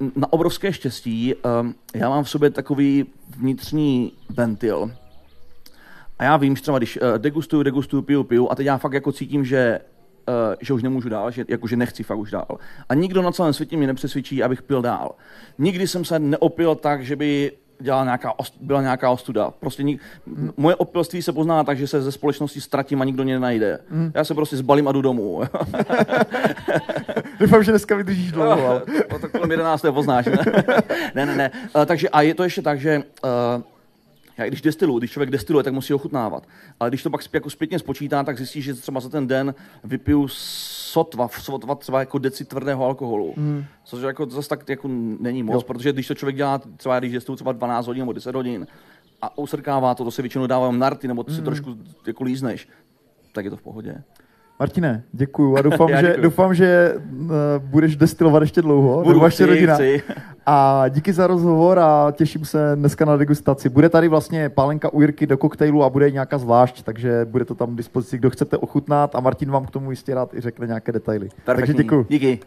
Uh, 0.00 0.08
na 0.16 0.32
obrovské 0.32 0.72
štěstí 0.72 1.34
uh, 1.34 1.72
já 1.94 2.08
mám 2.08 2.24
v 2.24 2.30
sobě 2.30 2.50
takový 2.50 3.06
vnitřní 3.36 4.12
ventil. 4.28 4.92
A 6.18 6.24
já 6.24 6.36
vím, 6.36 6.56
že 6.56 6.62
třeba 6.62 6.78
když 6.78 6.96
uh, 6.96 7.18
degustuju, 7.18 7.62
degustuju, 7.62 8.02
piju, 8.02 8.24
piju 8.24 8.48
a 8.50 8.54
teď 8.54 8.66
já 8.66 8.78
fakt 8.78 8.92
jako 8.92 9.12
cítím, 9.12 9.44
že 9.44 9.80
Uh, 10.28 10.54
že 10.60 10.74
už 10.74 10.82
nemůžu 10.82 11.08
dál, 11.08 11.30
že, 11.30 11.44
jako, 11.48 11.66
že 11.66 11.76
nechci 11.76 12.02
fakt 12.02 12.18
už 12.18 12.30
dál. 12.30 12.58
A 12.88 12.94
nikdo 12.94 13.22
na 13.22 13.32
celém 13.32 13.52
světě 13.52 13.76
mě 13.76 13.86
nepřesvědčí, 13.86 14.42
abych 14.42 14.62
pil 14.62 14.82
dál. 14.82 15.14
Nikdy 15.58 15.86
jsem 15.86 16.04
se 16.04 16.18
neopil 16.18 16.74
tak, 16.74 17.04
že 17.04 17.16
by 17.16 17.52
dělala 17.82 18.04
nějaká, 18.04 18.32
byla 18.60 18.82
nějaká 18.82 19.10
ostuda. 19.10 19.50
Prostě 19.60 19.82
nik, 19.82 20.00
mm. 20.26 20.52
moje 20.56 20.76
opilství 20.76 21.22
se 21.22 21.32
pozná 21.32 21.64
tak, 21.64 21.78
že 21.78 21.86
se 21.86 22.02
ze 22.02 22.12
společnosti 22.12 22.60
ztratím 22.60 23.02
a 23.02 23.04
nikdo 23.04 23.24
mě 23.24 23.34
nenajde. 23.34 23.78
Mm. 23.90 24.12
Já 24.14 24.24
se 24.24 24.34
prostě 24.34 24.56
zbalím 24.56 24.88
a 24.88 24.92
jdu 24.92 25.02
domů. 25.02 25.42
Doufám, 27.40 27.62
že 27.62 27.72
dneska 27.72 27.96
vydržíš 27.96 28.32
dlouho. 28.32 28.68
Ale... 28.68 28.82
to, 29.10 29.18
to 29.18 29.28
kolem 29.28 29.50
11. 29.50 29.84
poznáš. 29.90 30.28
Ne, 31.14 31.26
ne, 31.26 31.26
ne. 31.26 31.36
ne. 31.36 31.50
Uh, 31.76 31.84
takže 31.84 32.08
a 32.08 32.22
je 32.22 32.34
to 32.34 32.42
ještě 32.42 32.62
tak, 32.62 32.80
že 32.80 33.02
uh, 33.24 33.30
já 34.42 34.48
když 34.48 34.62
destiluju, 34.62 34.98
když 34.98 35.10
člověk 35.10 35.30
destiluje, 35.30 35.64
tak 35.64 35.74
musí 35.74 35.94
ochutnávat. 35.94 36.46
Ale 36.80 36.90
když 36.90 37.02
to 37.02 37.10
pak 37.10 37.20
jako 37.32 37.50
zpětně 37.50 37.78
spočítá, 37.78 38.24
tak 38.24 38.36
zjistí, 38.36 38.62
že 38.62 38.74
třeba 38.74 39.00
za 39.00 39.08
ten 39.08 39.26
den 39.26 39.54
vypiju 39.84 40.28
sotva, 40.28 41.28
sotva 41.28 41.74
třeba 41.74 42.00
jako 42.00 42.18
deci 42.18 42.44
tvrdého 42.44 42.84
alkoholu. 42.84 43.34
Mm. 43.36 43.64
Což 43.84 44.02
jako 44.02 44.26
zase 44.26 44.48
tak 44.48 44.68
jako 44.68 44.88
není 45.20 45.42
moc, 45.42 45.54
jo. 45.54 45.62
protože 45.62 45.92
když 45.92 46.08
to 46.08 46.14
člověk 46.14 46.36
dělá, 46.36 46.60
třeba 46.76 46.98
když 46.98 47.12
destiluju 47.12 47.36
třeba 47.36 47.52
12 47.52 47.86
hodin 47.86 48.00
nebo 48.00 48.12
10 48.12 48.34
hodin 48.34 48.66
a 49.22 49.38
usrkává 49.38 49.94
to, 49.94 50.04
to 50.04 50.10
se 50.10 50.22
většinou 50.22 50.46
dává 50.46 50.70
narty, 50.70 51.08
nebo 51.08 51.24
to 51.24 51.32
si 51.32 51.38
mm. 51.38 51.44
trošku 51.44 51.76
jako 52.06 52.24
lízneš, 52.24 52.68
tak 53.32 53.44
je 53.44 53.50
to 53.50 53.56
v 53.56 53.62
pohodě. 53.62 54.02
Martine, 54.60 55.02
děkuju 55.12 55.56
a 55.56 55.62
doufám, 55.62 55.88
že, 56.00 56.16
doufám, 56.20 56.54
že 56.54 56.94
uh, 56.94 57.28
budeš 57.58 57.96
destilovat 57.96 58.42
ještě 58.42 58.62
dlouho. 58.62 59.02
Budu, 59.02 59.20
vaše 59.20 59.46
rodina. 59.46 59.74
Chci. 59.74 60.02
A 60.46 60.84
díky 60.88 61.12
za 61.12 61.26
rozhovor 61.26 61.78
a 61.78 62.12
těším 62.12 62.44
se 62.44 62.72
dneska 62.74 63.04
na 63.04 63.16
degustaci. 63.16 63.68
Bude 63.68 63.88
tady 63.88 64.08
vlastně 64.08 64.48
pálenka 64.48 64.92
u 64.92 65.00
Jirky 65.00 65.26
do 65.26 65.38
koktejlu 65.38 65.84
a 65.84 65.90
bude 65.90 66.10
nějaká 66.10 66.38
zvlášť, 66.38 66.82
takže 66.82 67.24
bude 67.24 67.44
to 67.44 67.54
tam 67.54 67.74
k 67.74 67.76
dispozici, 67.76 68.18
kdo 68.18 68.30
chcete 68.30 68.56
ochutnat 68.56 69.14
a 69.14 69.20
Martin 69.20 69.50
vám 69.50 69.66
k 69.66 69.70
tomu 69.70 69.90
jistě 69.90 70.14
rád 70.14 70.34
i 70.34 70.40
řekne 70.40 70.66
nějaké 70.66 70.92
detaily. 70.92 71.28
Perfektní. 71.44 71.74
Takže 71.74 71.82
děkuju. 71.82 72.06
Díky. 72.08 72.40